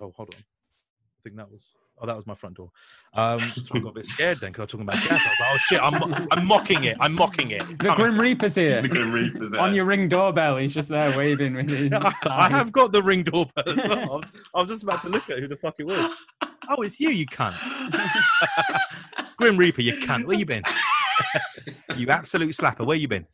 [0.01, 1.62] oh hold on i think that was
[1.99, 2.70] Oh, that was my front door.
[3.14, 5.12] Um, so I got a bit scared then because I was talking about death.
[5.12, 6.97] I was like, "Oh shit, I'm, I'm mocking it.
[7.01, 8.82] I'm mocking it." The Grim Reaper's here.
[8.82, 9.61] The Grim Reaper's here.
[9.62, 13.03] On your ring doorbell, he's just there waving with his I, I have got the
[13.03, 13.99] ring doorbell as well.
[13.99, 16.11] I was, I was just about to look at who the fuck it was.
[16.68, 17.54] Oh, it's you, you cunt.
[19.38, 20.26] Grim Reaper, you cunt.
[20.26, 20.62] Where you been?
[21.96, 22.86] you absolute slapper.
[22.86, 23.26] Where you been?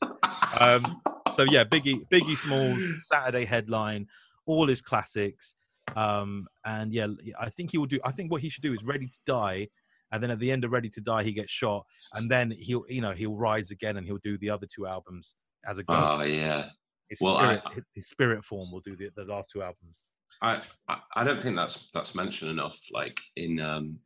[0.60, 0.84] Um,
[1.32, 4.06] so yeah, Biggie, Biggie Smalls, Saturday headline,
[4.46, 5.54] all his classics.
[5.96, 7.08] Um, and yeah,
[7.40, 7.98] I think he will do.
[8.04, 9.68] I think what he should do is Ready to Die,
[10.12, 12.84] and then at the end of Ready to Die, he gets shot, and then he'll,
[12.88, 15.34] you know, he'll rise again, and he'll do the other two albums
[15.66, 16.00] as a ghost.
[16.00, 16.66] Oh yeah.
[17.08, 20.12] his, well, I- spirit, his spirit form will do the, the last two albums.
[20.40, 20.60] I,
[21.14, 22.78] I don't think that's that's mentioned enough.
[22.90, 23.98] Like in um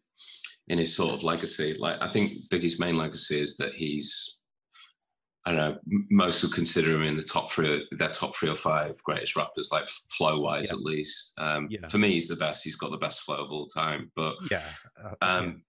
[0.68, 1.74] in his sort of legacy.
[1.78, 4.38] Like I think Biggie's main legacy is that he's
[5.44, 5.78] I don't know.
[6.10, 9.70] Most would consider him in the top three, their top three or five greatest rappers,
[9.70, 10.72] like flow wise Yeah.
[10.72, 11.34] at least.
[11.38, 11.86] Um, Yeah.
[11.86, 12.64] For me, he's the best.
[12.64, 14.10] He's got the best flow of all time.
[14.16, 14.68] But Yeah.
[15.04, 15.62] uh, um,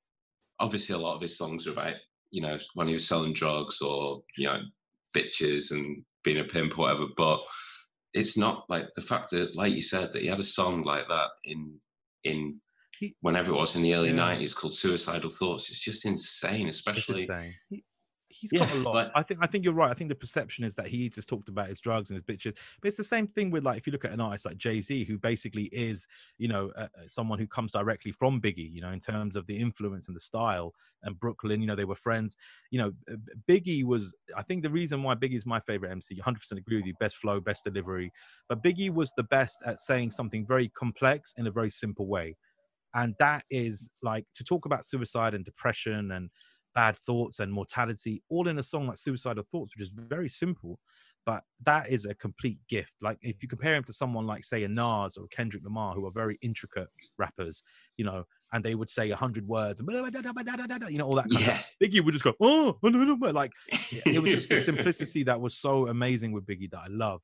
[0.60, 1.96] obviously, a lot of his songs are about
[2.32, 4.62] you know when he was selling drugs or you know
[5.16, 7.06] bitches and being a pimp or whatever.
[7.16, 7.44] But
[8.14, 11.08] it's not like the fact that, like you said, that he had a song like
[11.08, 11.80] that in
[12.24, 12.60] in
[13.22, 14.16] whenever it was in the early Yeah.
[14.16, 17.24] nineties called "Suicidal Thoughts." It's just insane, It's especially.
[17.24, 17.54] insane.
[18.40, 18.94] He, he's Yeah, got a lot.
[18.96, 19.40] like- I think.
[19.44, 19.90] I think you're right.
[19.90, 22.56] I think the perception is that he just talked about his drugs and his bitches.
[22.82, 24.82] But it's the same thing with like if you look at an artist like Jay
[24.82, 26.08] Z, who basically is,
[26.38, 28.72] you know, uh, someone who comes directly from Biggie.
[28.72, 30.74] You know, in terms of the influence and the style.
[31.04, 32.36] And Brooklyn, you know, they were friends.
[32.72, 32.92] You know,
[33.50, 34.14] Biggie was.
[34.36, 36.16] I think the reason why Biggie's my favorite MC.
[36.16, 36.94] 100% agree with you.
[37.00, 38.12] Best flow, best delivery.
[38.50, 42.36] But Biggie was the best at saying something very complex in a very simple way.
[42.94, 46.30] And that is like to talk about suicide and depression and
[46.78, 50.80] bad thoughts and mortality all in a song like suicidal thoughts which is very simple
[51.26, 52.94] but that is a complete gift.
[53.02, 56.06] Like if you compare him to someone like say a nas or kendrick lamar who
[56.06, 57.64] are very intricate rappers
[57.98, 61.62] you know and they would say a hundred words you know all that kind Yeah,
[61.62, 63.54] of biggie would just go oh no, no, no," like
[64.12, 67.24] it was just the simplicity that was so amazing with biggie that i loved.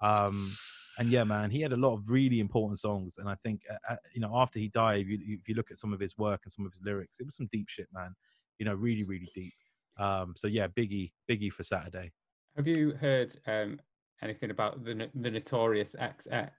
[0.00, 0.58] Um
[0.98, 3.76] and yeah man he had a lot of really important songs and i think uh,
[3.92, 6.16] uh, you know after he died if you, if you look at some of his
[6.18, 8.14] work and some of his lyrics it was some deep shit man
[8.60, 9.52] you know really really deep
[9.98, 12.12] um so yeah biggie biggie for saturday
[12.56, 13.80] Have you heard um,
[14.22, 16.50] anything about the the Notorious XX,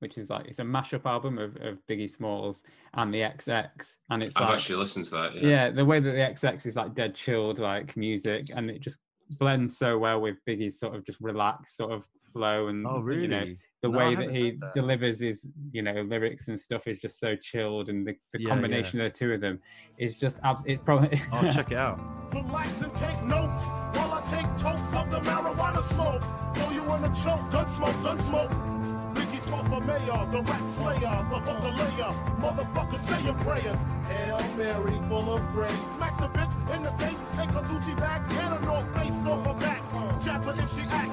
[0.00, 2.62] which is like it's a mashup album of, of Biggie Smalls
[2.94, 5.34] and the XX, and it's I've like actually listened to that.
[5.34, 5.48] yeah.
[5.48, 9.00] Yeah, the way that the XX is like dead chilled like music, and it just
[9.38, 12.06] blends so well with Biggie's sort of just relaxed sort of
[12.36, 13.44] flow oh, and you know
[13.82, 14.72] the No, way that he that.
[14.74, 18.48] delivers his you know lyrics and stuff is just so chilled, and the, the Yeah,
[18.48, 18.54] yeah.
[18.54, 19.60] combination of the two of them
[19.98, 21.98] is just abs- it's probably i'll check it out
[22.34, 23.64] Relax and take notes
[23.96, 26.22] while I take totes of the marijuana smoke.
[26.56, 28.50] Throw you in a choke, gun smoke, gun smoke.
[29.14, 32.12] Biggie Smalls for mayor, the rap slayer, the hooker layer.
[32.42, 33.78] Motherfucker, say your prayers.
[34.10, 35.72] Hail Mary, full of grace.
[35.94, 39.46] Smack the bitch in the face, take a Gucci bag and a North Face off
[39.46, 39.80] her back.
[40.24, 41.08] Jab her if she act.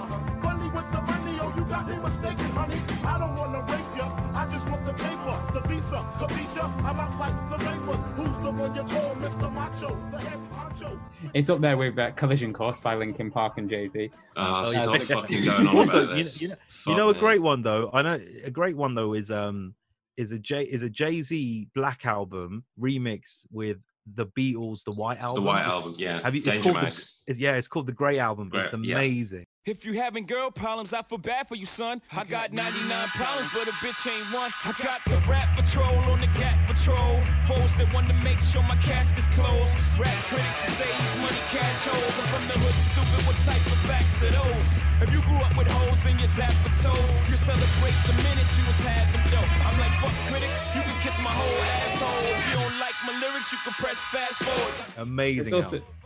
[1.84, 2.82] Funny with the money, you got me mistaken, honey.
[3.04, 6.64] I don't wanna rape ya, I just want the paper, the visa, Capisha.
[6.84, 8.00] I'm out like the vapors.
[8.16, 9.54] Who's the one you call Mr.
[9.54, 11.00] Macho, the head honcho?
[11.34, 14.12] It's up there with uh, Collision Course by Linkin Park and Jay Z.
[14.36, 16.42] Oh, stop fucking going on also, about you, this.
[16.42, 16.56] you know,
[16.88, 17.90] you know a great one though.
[17.94, 19.76] I know a great one though is um
[20.16, 23.80] is a J is a Jay Z Black album remix with
[24.16, 25.44] the Beatles, the White album.
[25.44, 25.50] The.
[25.50, 26.22] White Album, yeah.
[26.22, 26.40] Have you?
[26.40, 27.22] It's Danger called the, Mouse.
[27.28, 28.50] It's, yeah, it's called the Grey Album.
[28.50, 28.96] Grey- it's yeah.
[28.96, 29.46] amazing.
[29.66, 32.04] If you having girl problems, I feel bad for you, son.
[32.12, 32.84] I got 99
[33.16, 34.52] problems, but a bitch ain't one.
[34.68, 37.24] I got the rap patrol on the gap patrol.
[37.48, 39.72] Foes that want to make sure my casket's closed.
[39.96, 42.12] Rap critics to say he's money cash holes.
[42.12, 43.24] I'm from the hood, stupid.
[43.24, 44.68] What type of facts are those?
[45.00, 48.68] If you grew up with hoes in your zapper toes, you celebrate the minute you
[48.68, 49.48] was having dope.
[49.48, 52.28] I'm like, fuck critics, you can kiss my whole asshole.
[52.36, 54.76] If you don't like my lyrics, you can press fast forward.
[55.00, 55.56] Amazing.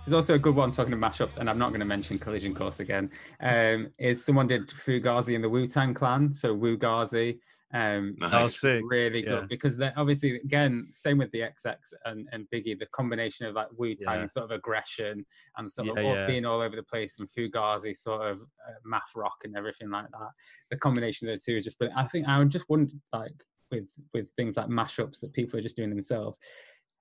[0.08, 0.14] There's also, album.
[0.14, 2.56] there's also a good one talking to mashups, and I'm not going to mention Collision
[2.56, 3.12] Course again.
[3.42, 7.40] Um, is someone did Fugazi and the Wu Tang Clan, so Wu Gazi.
[7.74, 8.34] Um, Nice.
[8.34, 8.82] Oh, it's sick.
[8.88, 9.28] really Yeah.
[9.42, 13.56] good because they're obviously again same with the XX and, and Biggie, the combination of
[13.56, 14.26] like Wu Tang Yeah.
[14.28, 15.26] sort of aggression
[15.58, 16.28] and sort of Yeah, all, yeah.
[16.28, 20.10] being all over the place and Fugazi sort of uh, math rock and everything like
[20.12, 20.30] that.
[20.72, 21.78] The combination of the two is just.
[21.78, 23.34] But I think I would just wonder like
[23.70, 23.84] with
[24.14, 26.40] with things like mashups that people are just doing themselves,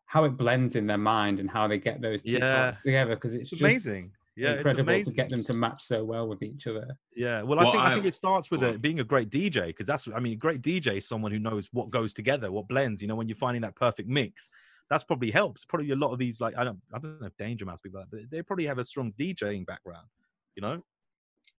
[0.06, 2.54] how it blends in their mind and how they get those two Yeah.
[2.56, 4.12] parts together because it's, It's just amazing.
[4.36, 5.12] Yeah, it's incredible amazing.
[5.12, 6.96] to get them to match so well with each other.
[7.14, 8.78] Yeah, well, I Well, think I, I- think it starts with go a, on.
[8.78, 11.68] being a great DJ because that's I mean, a great DJ is someone who knows
[11.72, 13.00] what goes together, what blends.
[13.02, 14.48] You know, when you're finding that perfect mix,
[14.90, 15.64] that's probably helps.
[15.64, 17.98] Probably a lot of these like I don't I don't know if Danger Mouse people,
[18.00, 20.06] like but they probably have a strong DJing background.
[20.54, 20.84] You know,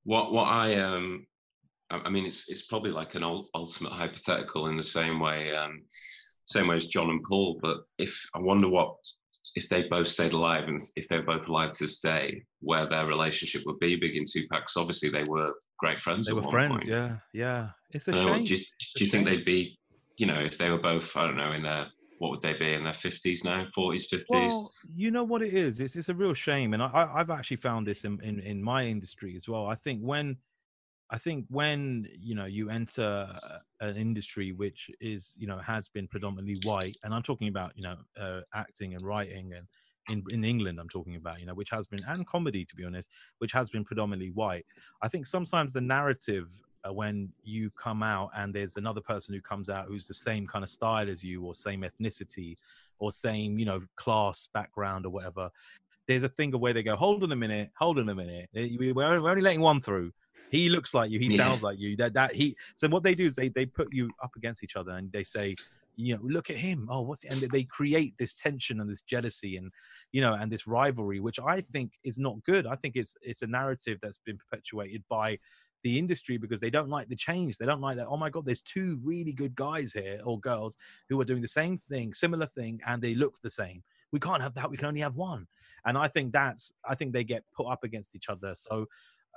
[0.03, 1.25] What what I um
[1.89, 5.83] I I mean it's it's probably like an ultimate hypothetical in the same way um
[6.47, 8.95] same way as John and Paul, but if I wonder what
[9.55, 13.61] if they both stayed alive and if they're both alive to stay, where their relationship
[13.65, 13.95] would be.
[13.95, 15.45] Big in Tupac, 'cause obviously they were
[15.79, 16.27] great friends.
[16.27, 16.83] they were friends.
[16.83, 16.87] point.
[16.87, 17.69] Yeah, yeah.
[17.91, 18.43] It's a Uh, shame.
[18.43, 19.79] do you, do you think they'd be,
[20.17, 21.87] you know, if they were both, I don't know, in their
[22.19, 24.27] what would they be in their fifties now, forties, fifties?
[24.53, 25.79] Well, you know what it is.
[25.79, 28.61] It's it's a real shame, and I, I I've actually found this in, in in
[28.63, 29.67] my industry as well.
[29.67, 30.37] I think when
[31.09, 33.33] I think when you know you enter
[33.79, 37.83] an industry which is you know has been predominantly white, and I'm talking about you
[37.83, 39.67] know uh, acting and writing and
[40.09, 42.83] in in England I'm talking about you know which has been and comedy to be
[42.83, 44.65] honest, which has been predominantly white.
[45.01, 46.49] I think sometimes the narrative
[46.87, 50.45] uh, when you come out and there's another person who comes out who's the same
[50.45, 52.55] kind of style as you or same ethnicity
[52.99, 55.49] or same you know class background or whatever
[56.07, 58.49] there's a thing of where they go hold on a minute hold on a minute
[58.55, 60.11] eh, we- we're only, letting one through
[60.49, 61.37] he looks like you he Yeah.
[61.37, 64.09] sounds like you that that he so what they do is they they put you
[64.23, 65.55] up against each other and they say
[65.95, 69.01] you know look at him oh what's the and they create this tension and this
[69.01, 69.71] jealousy and
[70.11, 73.41] you know and this rivalry which i think is not good i think it's it's
[73.41, 75.37] a narrative that's been perpetuated by
[75.83, 77.57] the industry because they don't like the change.
[77.57, 78.07] They don't like that.
[78.07, 80.75] Oh my God, there's two really good guys here or girls
[81.07, 83.83] who are doing the same thing, similar thing, and they look the same.
[84.11, 84.69] We can't have that.
[84.69, 85.47] We can only have one.
[85.87, 88.53] And I think that's, I think they get put up against each other.
[88.55, 88.87] So,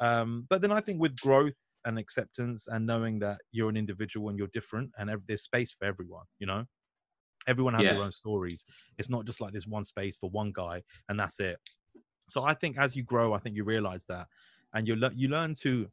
[0.01, 4.29] um, but then I think with growth and acceptance and knowing that you're an individual
[4.31, 6.67] and you're different and ev- there's space for everyone, you know,
[7.47, 8.65] everyone has their own stories.
[8.99, 11.59] It's not just like there's one space for one guy and that's it.
[12.29, 14.29] So I think as you grow, I think you realize that,
[14.73, 15.91] and you learn you learn to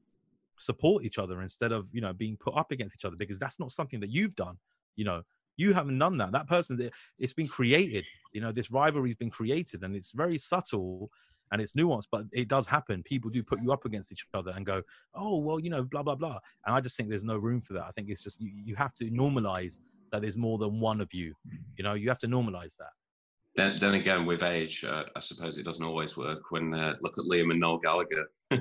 [0.59, 3.59] support each other instead of you know being put up against each other because that's
[3.59, 4.59] not something that you've done.
[4.95, 5.23] You know,
[5.57, 6.31] you haven't done that.
[6.31, 8.05] That person, it- it's been created.
[8.33, 11.09] You know, this rivalry's been created, and it's very subtle
[11.51, 13.01] and it's nuanced, but it does happen.
[13.03, 14.81] People do put you up against each other and go,
[15.13, 17.73] "Oh, well, you know, blah blah blah." And I just think there's no room for
[17.73, 17.85] that.
[17.85, 19.79] I think it's just you, you have to normalize
[20.11, 21.33] that there's more than one of you.
[21.77, 22.91] You know, you have to normalize that.
[23.55, 26.51] Then, then again, with age, uh, I suppose it doesn't always work.
[26.51, 28.27] When uh, look at Liam and Noel Gallagher.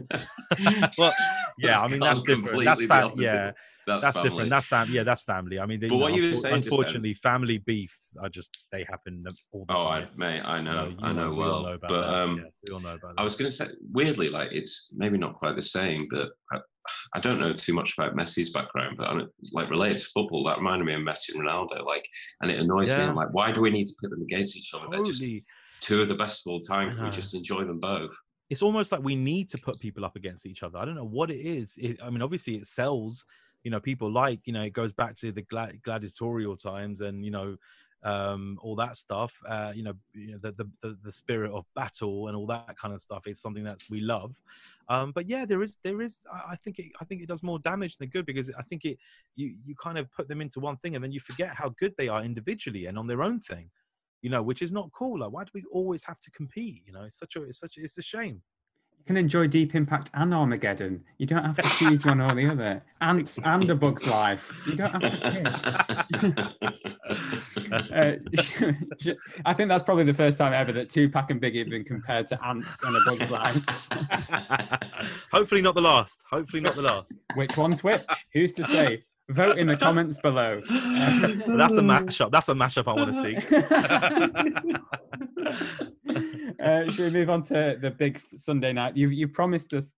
[0.97, 1.12] well,
[1.59, 2.64] yeah, I mean that's different.
[2.64, 2.86] That's the
[3.22, 3.53] yeah,
[3.87, 4.51] that's, that's different.
[4.51, 4.89] That's fam.
[4.91, 5.59] Yeah, that's family.
[5.59, 8.84] I mean, they, But what know, you were saying unfortunately, family beefs are just they
[8.91, 9.82] happen all the time.
[9.82, 11.62] Oh, I, mate, I know, you I know we all well.
[11.62, 12.14] know about but that.
[12.14, 13.24] um, yeah, we all know about I that.
[13.24, 16.59] was going to say, weirdly, like it's maybe not quite the same, but I,
[17.14, 20.59] I don't know too much about Messi's background, but I'm, like related to football, that
[20.59, 21.84] reminded me of Messi and Ronaldo.
[21.84, 22.07] Like,
[22.41, 23.01] and it annoys me.
[23.01, 24.87] I'm like, why do we need to pit them against each other?
[24.91, 25.24] They're just
[25.80, 26.99] two of the best of all time.
[27.03, 28.11] We just enjoy them both.
[28.49, 30.78] It's almost like we need to put people up against each other.
[30.78, 31.74] I don't know what it is.
[31.78, 33.24] It, I mean, obviously it sells.
[33.67, 34.47] You know, people like.
[34.47, 37.57] You know, it goes back to the gla- gladiatorial times, and you know,
[38.05, 39.33] um, all that stuff.
[39.47, 42.95] Uh, you know, you know the, the the spirit of battle and all that kind
[42.95, 44.35] of stuff is something that's we love.
[44.89, 47.43] Um, but yeah, there is there is I I think it I think it does
[47.43, 48.99] more damage than good because I think it
[49.35, 51.95] you you kind of put them into one thing and then you forget how good
[51.99, 53.71] they are individually and on their own thing.
[54.23, 55.19] You know, which is not cool.
[55.21, 56.83] Like, why do we always have to compete?
[56.87, 58.43] You know, it's such a it's such a, it's a shame.
[59.07, 61.04] Can enjoy Deep Impact and Armageddon.
[61.18, 62.82] You don't have to choose one or the other.
[63.00, 64.52] Ants and A Bug's Life.
[64.66, 66.86] You don't have to pick.
[67.72, 68.12] Uh,
[69.44, 72.26] I think that's probably the first time ever that Tupac and Biggie have been compared
[72.28, 73.62] to ants and A Bug's Life.
[75.32, 76.22] Hopefully not the last.
[76.30, 77.16] Hopefully not the last.
[77.34, 78.02] Which one's which?
[78.32, 79.04] Who's to say?
[79.30, 80.61] Vote in the comments below.
[80.68, 82.30] Um, That's a mashup.
[82.30, 83.20] That's a mashup I want to
[86.22, 86.32] see.
[86.62, 88.97] Uh, should we move on to the big Sunday night?
[88.97, 89.94] You've you promised us.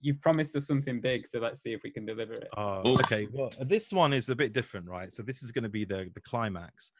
[0.00, 2.48] You've promised us something big, so let's see if we can deliver it.
[2.56, 3.26] Oh, okay.
[3.32, 5.12] Well, this one is a bit different, right?
[5.12, 6.92] So this is going to be the the climax,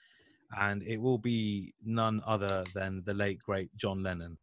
[0.60, 4.36] and it will be none other than the late great John Lennon.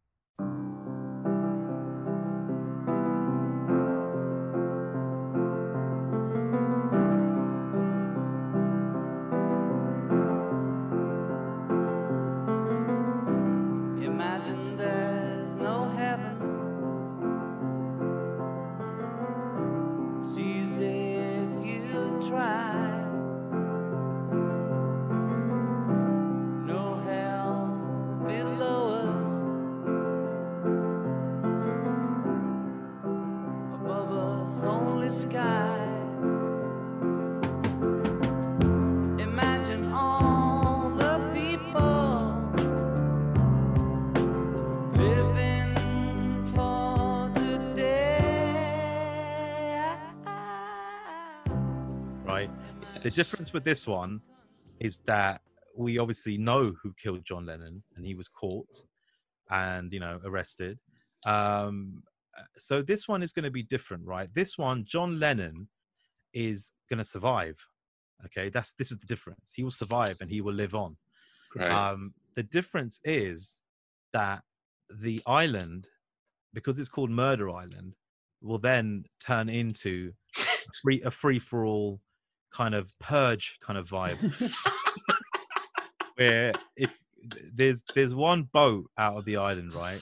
[53.56, 54.20] With this one
[54.80, 55.40] is that
[55.74, 58.82] we obviously know who killed John Lennon, and he was caught
[59.50, 60.78] and you know arrested.
[61.26, 62.02] Um,
[62.58, 64.28] so this one is going to be different, right?
[64.34, 65.68] This one, John Lennon
[66.34, 67.56] is going to survive.
[68.26, 69.52] Okay, that's this is the difference.
[69.54, 70.98] He will survive and he will live on.
[71.50, 71.70] Great.
[71.70, 73.56] Um, the difference is
[74.12, 74.42] that
[74.90, 75.88] the island,
[76.52, 77.94] because it's called Murder Island,
[78.42, 80.12] will then turn into
[81.04, 82.00] a free for all
[82.56, 84.18] kind of purge kind of vibe,
[86.16, 86.96] where if
[87.52, 90.00] there's there's one boat out of the island, right?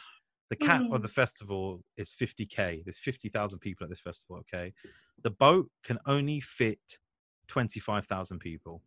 [0.51, 2.85] The cap of the festival is 50k.
[2.85, 4.37] There's 50,000 people at this festival.
[4.37, 4.73] Okay,
[5.23, 6.79] the boat can only fit
[7.49, 8.83] 25,000 people.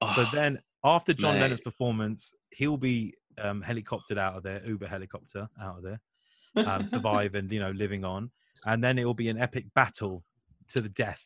[0.00, 1.40] So Oh, then, after John mate.
[1.40, 6.00] Lennon's performance, he'll be um, helicoptered out of there, Uber helicopter out of there,
[6.64, 8.30] um, survive and you know living on,
[8.66, 10.22] and then it will be an epic battle
[10.68, 11.24] to the death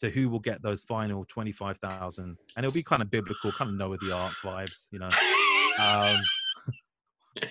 [0.00, 3.52] to who will get those final twenty five thousand, and it'll be kind of biblical,
[3.52, 5.10] kind of Noah the Ark vibes, you know.
[5.82, 6.20] Um,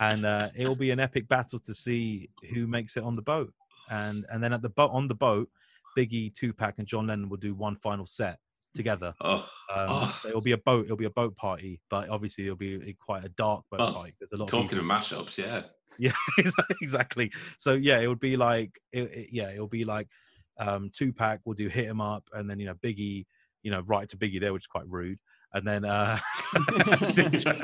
[0.00, 3.22] and uh, it will be an epic battle to see who makes it on the
[3.22, 3.52] boat,
[3.90, 5.48] and and then at the boat on the boat,
[5.96, 8.38] Biggie, Tupac, and John Lennon will do one final set
[8.74, 9.12] together.
[9.20, 10.18] oh, Um, Oh.
[10.22, 10.86] so it'll be a boat.
[10.86, 14.14] It'll be a boat party, but obviously it'll be quite a dark boat Well, party.
[14.18, 14.48] There's a lot.
[14.48, 15.62] talking of of mashups, yeah.
[15.98, 16.12] Yeah,
[16.80, 17.30] exactly.
[17.58, 20.08] So yeah, it would be like, it, it- yeah, it'll be like
[20.58, 23.26] um, Tupac will do hit him up, and then you know Biggie,
[23.62, 25.18] you know, right to Biggie there, which is quite rude.
[25.54, 26.18] And then uh,
[27.14, 27.60] diss track.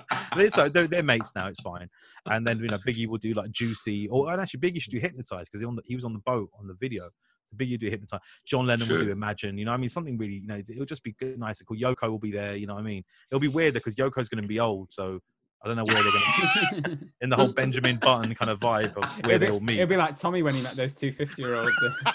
[0.36, 1.46] But it's like, they're, they're mates now.
[1.48, 1.88] It's fine.
[2.26, 4.98] And then you know Biggie will do like Juicy, or and actually Biggie should do
[4.98, 7.04] Hypnotize because he, on the- he was on the boat on the video.
[7.04, 8.20] So Biggie will do Hypnotize.
[8.46, 9.04] John Lennon will True.
[9.06, 9.56] do Imagine.
[9.56, 10.34] You know, I mean, something really.
[10.34, 11.76] You know, it'll just be good, nice and cool.
[11.78, 12.54] Yoko will be there.
[12.56, 15.20] You know, what I mean, it'll be weird because Yoko's going to be old, so
[15.64, 18.60] I don't know where they're going to be in the whole Benjamin Button kind of
[18.60, 19.78] vibe of where it'll, they be, all meet.
[19.78, 21.74] it'll be like Tommy when he met those two 50 year olds.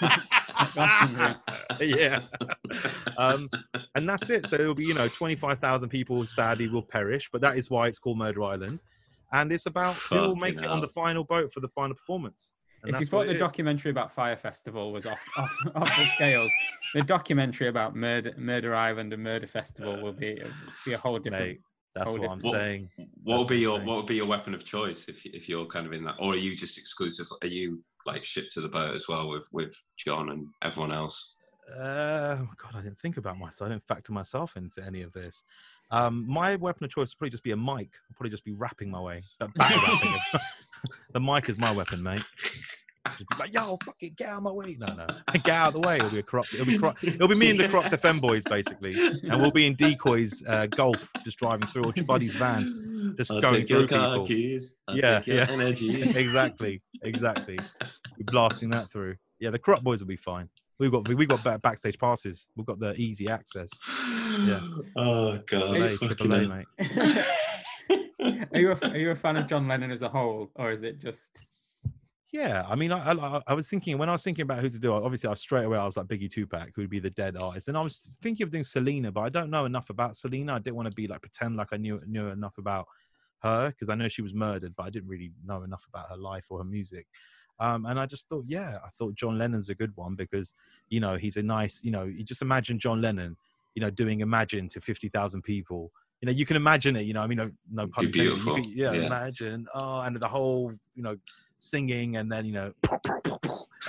[1.80, 2.20] yeah.
[3.18, 3.48] Um,
[3.94, 4.46] and that's it.
[4.46, 7.98] So it'll be, you know, 25,000 people sadly will perish, but that is why it's
[7.98, 8.78] called Murder Island.
[9.32, 11.94] And it's about who will make Fucking it on the final boat for the final
[11.94, 12.54] performance.
[12.82, 13.40] And if you that's thought the it is.
[13.40, 16.50] documentary about Fire Festival was off, off, off the scales,
[16.94, 20.42] the documentary about Murder Murder Island and Murder Festival will be
[20.84, 21.46] be a whole different.
[21.46, 21.60] Mate,
[21.94, 22.90] that's what I'm What- saying.
[23.22, 23.86] What would be what your saying.
[23.86, 26.32] what would be your weapon of choice if if you're kind of in that, or
[26.32, 27.26] are you just exclusive?
[27.42, 31.36] Are you like shipped to the boat as well with with John and everyone else?
[31.72, 33.68] Uh, God, I didn't think about myself.
[33.68, 35.44] I didn't factor myself into any of this.
[35.90, 37.90] Um, my weapon of choice would probably just be a mic.
[38.10, 39.20] I'll probably just be rapping my way.
[39.38, 40.20] But battle rapping.
[41.12, 42.22] the mic is my weapon, mate.
[43.06, 44.76] Just be like, yo, fuck it, get out of my way.
[44.78, 45.96] No, no, get out of the way.
[45.96, 46.54] It'll be a corrupt.
[46.54, 47.02] It'll be corrupt.
[47.02, 48.94] It'll be me and the Kurupt FM boys basically,
[49.28, 53.30] and we'll be in decoys, uh, golf, just driving through or your Buddy's van, just
[53.32, 54.26] I'll going take your through car people.
[54.26, 54.78] keys.
[54.88, 55.46] I'll Yeah, take your yeah.
[55.50, 56.02] energy.
[56.16, 57.58] exactly, exactly.
[58.18, 59.16] Be blasting that through.
[59.40, 60.48] Yeah, the Kurupt boys will be fine.
[60.78, 62.48] We've got we've got ba- backstage passes.
[62.56, 63.68] We've got the easy access.
[64.40, 64.60] Yeah.
[64.96, 65.76] Oh god.
[65.76, 66.66] Hey, fucking triple A, mate.
[68.52, 70.82] are you a, are you a fan of John Lennon as a whole, or is
[70.82, 71.46] it just?
[72.32, 74.78] Yeah, I mean, I, I I was thinking when I was thinking about who to
[74.78, 74.92] do.
[74.94, 77.68] Obviously, I straight away I was like Biggie Tupac, who would be the dead artist,
[77.68, 80.54] and I was thinking of doing Selena, but I don't know enough about Selena.
[80.54, 82.86] I didn't want to be like pretend like I knew knew enough about
[83.42, 86.16] her because I know she was murdered, but I didn't really know enough about her
[86.16, 87.06] life or her music.
[87.60, 90.54] Um, and I just thought, yeah, I thought John Lennon's a good one because
[90.88, 93.36] you know he's a nice, you know, you just imagine John Lennon,
[93.74, 95.92] you know, doing Imagine to fifty thousand people.
[96.22, 97.02] You know, you can imagine it.
[97.02, 99.06] You know, I mean, no, no pun Be beautiful, could- yeah, yeah.
[99.06, 99.66] imagine.
[99.74, 101.16] Oh, and the whole, you know,
[101.62, 102.72] singing and then you know.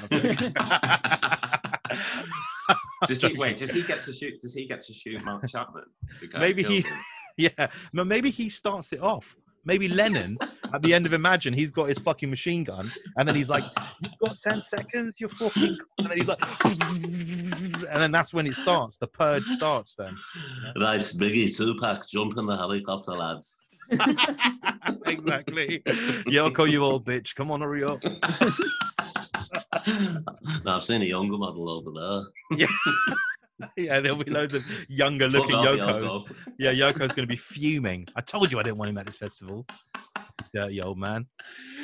[3.08, 3.58] does he wait?
[3.58, 4.40] Does he get to shoot?
[4.42, 5.84] Does he get to shoot Mark Chapman?
[6.22, 7.00] the guy who Maybe he, him?
[7.38, 9.36] yeah, no, maybe he starts it off.
[9.66, 10.38] Maybe Lennon
[10.74, 13.64] at the end of Imagine, he's got his fucking machine gun, and then he's like,
[14.02, 18.56] "You've got ten seconds, you're fucking," and then he's like, and then that's when it
[18.56, 18.98] starts.
[18.98, 19.96] The purge starts.
[19.96, 20.14] Then
[20.78, 23.63] Right, Biggie Tupac, jump in the helicopter, lads.
[25.06, 25.82] exactly.
[26.28, 28.00] Yoko, you old bitch, come on, hurry up.
[30.66, 32.68] now, I've seen a younger model over there.
[33.78, 36.02] Yeah, there'll be loads of younger looking off, Yokos.
[36.02, 36.36] Yoko.
[36.58, 38.06] Yeah, Yoko's going to be fuming.
[38.16, 39.66] I told you I didn't want him at this festival.
[40.54, 41.26] Dirty old man.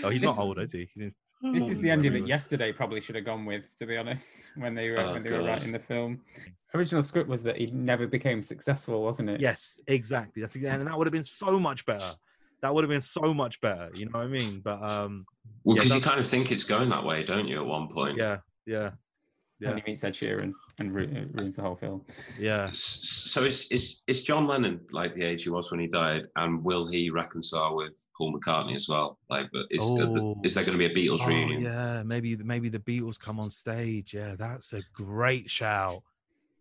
[0.04, 0.90] Oh, he's This- not old, is he?
[0.94, 3.64] He's in This is the ending whatever he that yesterday probably should have gone with,
[3.78, 6.20] to be honest, when they were Oh, when they were writing the film.
[6.76, 9.40] Original script was that he never became successful, wasn't it?
[9.40, 10.42] Yes, exactly.
[10.42, 12.12] That's and that would have been so much better.
[12.62, 13.90] That would have been so much better.
[13.94, 14.60] You know what I mean?
[14.60, 15.26] But um,
[15.64, 17.60] Well, yeah, because you kind of think it's going that way, don't you?
[17.62, 18.18] At one point.
[18.18, 18.92] yeah, yeah,
[19.62, 22.02] And yeah, he meets Ed Sheeran and ru- uh, ruins the whole film.
[22.40, 22.70] yeah.
[22.72, 26.64] So is is is John Lennon like the age he was when he died, and
[26.64, 29.18] will he reconcile with Paul McCartney as well?
[29.30, 30.40] Like, but is are the- Oh.
[30.46, 31.62] is there going to be a Beatles Oh, reunion?
[31.64, 34.14] yeah, maybe maybe the Beatles come on stage.
[34.14, 36.04] Yeah, that's a great shout.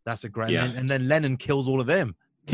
[0.05, 0.51] That's a great.
[0.51, 0.65] Yeah.
[0.65, 2.17] And, and then Lennon kills all of them.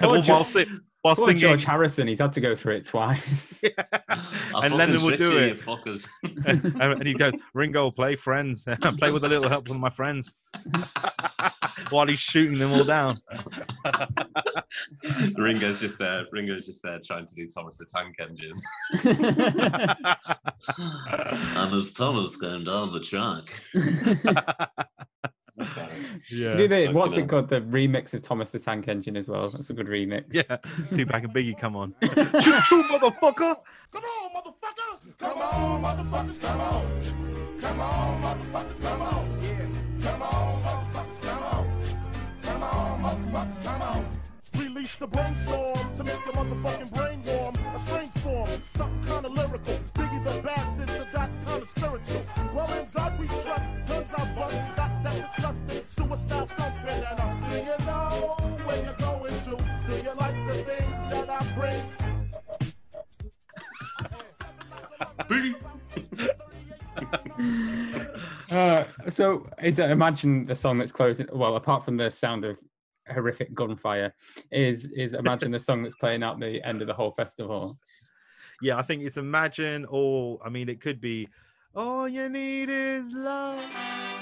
[0.00, 0.66] Poor while, George- si-
[1.06, 3.62] while Poor singing, George Harrison, he's had to go through it twice.
[4.52, 5.56] I'll and Lennon will switch do you, you it.
[5.56, 6.08] fuckers.
[6.48, 8.64] and, and he goes, Ringo, will play friends,
[8.98, 10.34] play with a little help from my friends,
[11.90, 13.20] while he's shooting them all down.
[15.38, 16.24] Ringo's just there.
[16.32, 18.56] Ringo's just there trying to do Thomas the Tank Engine.
[21.54, 23.44] and there's Thomas came down the track.
[26.30, 27.48] Yeah, Do the, what's it called?
[27.48, 29.48] The remix of Thomas the Tank Engine as well.
[29.50, 30.24] That's a good remix.
[30.32, 30.56] yeah.
[30.96, 32.10] Tupac and Biggie, come on, choo
[32.68, 33.56] choo, motherfucker.
[33.92, 35.18] Come on, motherfucker!
[35.18, 37.58] Come on, motherfuckers, come on!
[37.60, 39.42] Come on, motherfuckers, come on!
[39.42, 40.10] Yeah.
[40.10, 41.82] Come on, motherfuckers, come on!
[42.42, 44.04] Come on, motherfuckers, come on!
[44.58, 47.54] Release the brainstorm to make your motherfucking brain warm.
[47.54, 49.74] A strange form, something kinda lyrical.
[49.94, 52.24] Biggie the bastard, so that's kinda spiritual.
[52.54, 53.70] Well, in God we trust,
[56.16, 57.04] disgusting, suicide thumping.
[57.04, 59.56] And uh, do you know where you're going to?
[59.86, 61.82] Do you like the things that I bring?
[68.50, 71.26] Uh, so is it imagine the song that's closing?
[71.32, 72.58] Well, apart from the sound of
[73.08, 74.14] horrific gunfire,
[74.50, 77.78] is is imagine the song that's playing out the end of the whole festival?
[78.62, 81.28] Yeah, I think it's Imagine, or I mean, it could be
[81.74, 84.15] All You Need Is Love.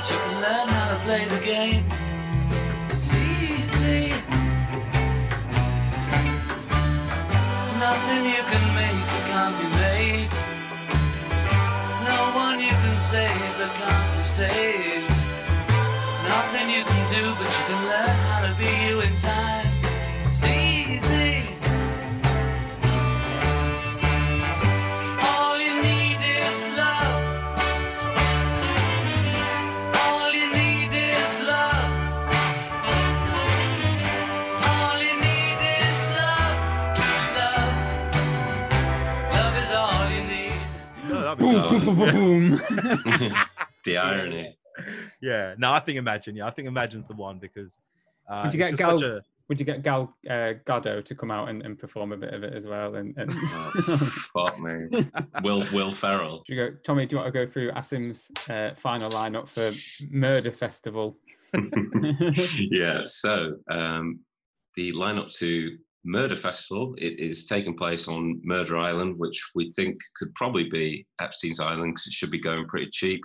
[0.00, 1.84] But you can learn how to play the game.
[2.90, 4.10] It's easy.
[7.78, 10.30] Nothing you can make that can't be made.
[12.08, 14.69] No one you can save that can't be saved.
[41.84, 42.50] Boom,
[43.84, 44.56] the irony.
[45.20, 46.36] yeah, no, I think Imagine.
[46.36, 47.78] Yeah, I think Imagine's the one because
[48.28, 49.20] uh, Would you get just Gal- a
[49.50, 52.44] would you get Gal uh, Gadot to come out and, and perform a bit of
[52.44, 52.94] it as well?
[52.94, 53.70] And, and Oh,
[54.32, 55.04] fuck me.
[55.42, 56.44] Will Will Ferrell.
[56.46, 57.04] Do you go, Tommy?
[57.04, 59.72] Do you want to go through Asim's uh, final lineup for
[60.08, 61.18] Murder Festival?
[62.70, 64.20] yeah, so um,
[64.76, 69.98] the lineup to Murder Festival it is taking place on Murder Island, which we think
[70.16, 73.20] could probably be Epstein's Island because it should be going pretty cheap.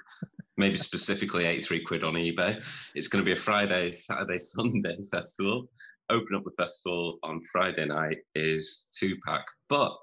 [0.57, 2.61] Maybe specifically 83 quid on eBay.
[2.93, 5.69] It's going to be a Friday, Saturday, Sunday festival.
[6.09, 9.95] Open up the festival on Friday night is two pack, but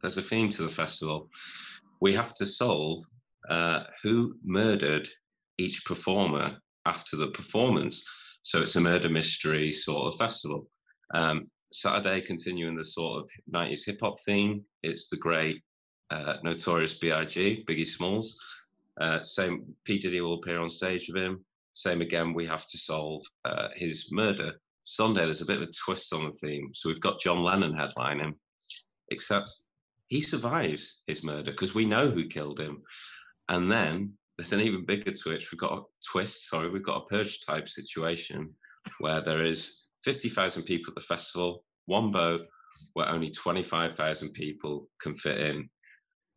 [0.00, 1.28] there's a theme to the festival.
[2.00, 3.00] We have to solve
[3.48, 5.08] uh, who murdered
[5.58, 8.02] each performer after the performance.
[8.42, 10.66] So it's a murder mystery sort of festival.
[11.12, 15.62] Um, Saturday, continuing the sort of 90s hip hop theme, it's the great
[16.10, 18.38] uh, Notorious B.I.G., Biggie Smalls.
[19.00, 19.98] Uh, same, P.
[19.98, 21.44] Diddy will appear on stage with him.
[21.72, 24.52] Same again, we have to solve uh, his murder.
[24.84, 26.70] Sunday, there's a bit of a twist on the theme.
[26.74, 28.34] So we've got John Lennon headlining,
[29.10, 29.50] except
[30.08, 32.82] he survives his murder because we know who killed him.
[33.48, 35.52] And then there's an even bigger twist.
[35.52, 38.52] We've got a twist, sorry, we've got a purge type situation
[38.98, 42.42] where there is 50,000 people at the festival, one boat
[42.94, 45.68] where only 25,000 people can fit in.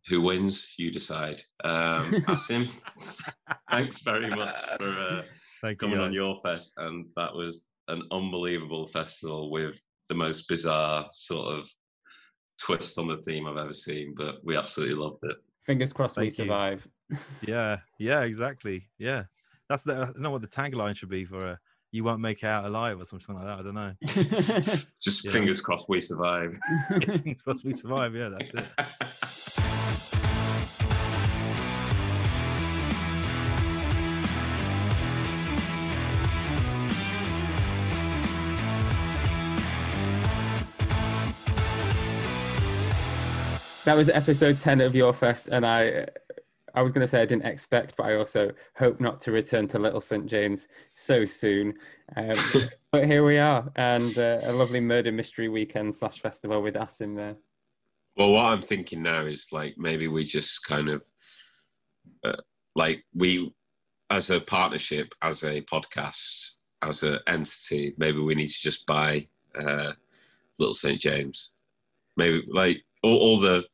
[0.10, 0.73] Who wins?
[0.77, 1.41] You decide.
[1.64, 2.69] Um, Asim,
[3.72, 5.22] thanks very much for uh,
[5.61, 5.88] Thank you.
[5.88, 11.57] coming on your fest, and that was an unbelievable festival with the most bizarre sort
[11.57, 11.69] of
[12.61, 14.14] twist on the theme I've ever seen.
[14.15, 15.38] But we absolutely loved it.
[15.65, 16.45] Fingers crossed we Thank you.
[16.45, 16.88] survive.
[17.48, 18.90] Yeah, yeah, exactly.
[18.98, 19.23] Yeah,
[19.69, 19.94] that's the.
[19.94, 21.60] I don't know what the tagline should be for a.
[21.93, 23.59] You won't make it out alive or something like that.
[23.59, 23.93] I don't know.
[24.99, 25.31] Just Yeah.
[25.31, 26.57] fingers crossed we survive.
[26.89, 28.15] Fingers crossed we survive.
[28.15, 28.65] Yeah, that's it.
[43.85, 46.05] that was episode 10 of your fest and i
[46.73, 49.67] i was going to say i didn't expect but i also hope not to return
[49.67, 51.73] to little st james so soon
[52.15, 52.31] um,
[52.91, 57.01] but here we are and uh, a lovely murder mystery weekend slash festival with us
[57.01, 57.35] in there
[58.15, 61.01] Well, what I'm thinking now is like maybe we just kind of
[62.23, 62.35] uh,
[62.75, 63.53] like we,
[64.09, 69.27] as a partnership, as a podcast, as an entity, maybe we need to just buy
[69.55, 69.93] uh,
[70.59, 71.53] Little St James.
[72.17, 73.65] Maybe like all, all the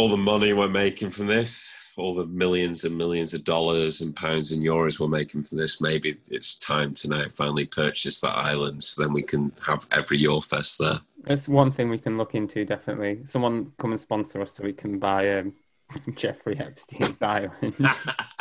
[0.00, 4.16] all the money we're making from this, all the millions and millions of dollars and
[4.16, 5.82] pounds and euros we're making from this.
[5.82, 10.16] Maybe it's time to now finally purchase that island, so then we can have every
[10.16, 11.00] Your Fest there.
[11.24, 14.72] that's one thing we can look into definitely someone come and sponsor us so we
[14.72, 15.52] can buy um,
[16.14, 17.74] jeffrey epstein's island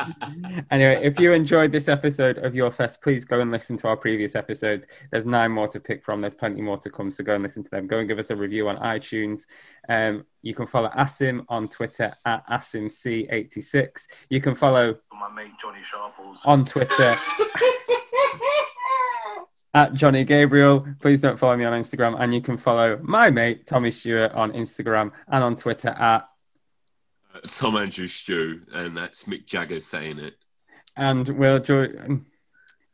[0.71, 3.97] anyway, if you enjoyed this episode of Your Fest, please go and listen to our
[3.97, 4.87] previous episodes.
[5.11, 6.19] There's nine more to pick from.
[6.19, 7.87] There's plenty more to come, so go and listen to them.
[7.87, 9.43] Go and give us a review on iTunes.
[9.87, 14.07] Um, you can follow Asim on Twitter at AsimC86.
[14.29, 16.39] You can follow My mate Johnny Sharples.
[16.45, 17.15] on Twitter
[19.73, 20.85] at Johnny Gabriel.
[21.01, 22.19] Please don't follow me on Instagram.
[22.19, 26.27] And you can follow my mate Tommy Stewart on Instagram and on Twitter at
[27.47, 30.35] Tom Andrew Stew, and that's Mick Jagger saying it.
[30.97, 32.25] and we'll join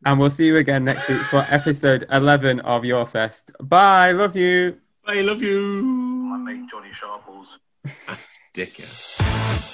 [0.05, 4.35] and we'll see you again next week for episode 11 of your fest bye love
[4.35, 4.77] you
[5.07, 5.83] I love you.
[5.83, 7.59] My mate Johnny Sharples.
[8.07, 8.19] Ah,
[8.55, 9.71] dickhead.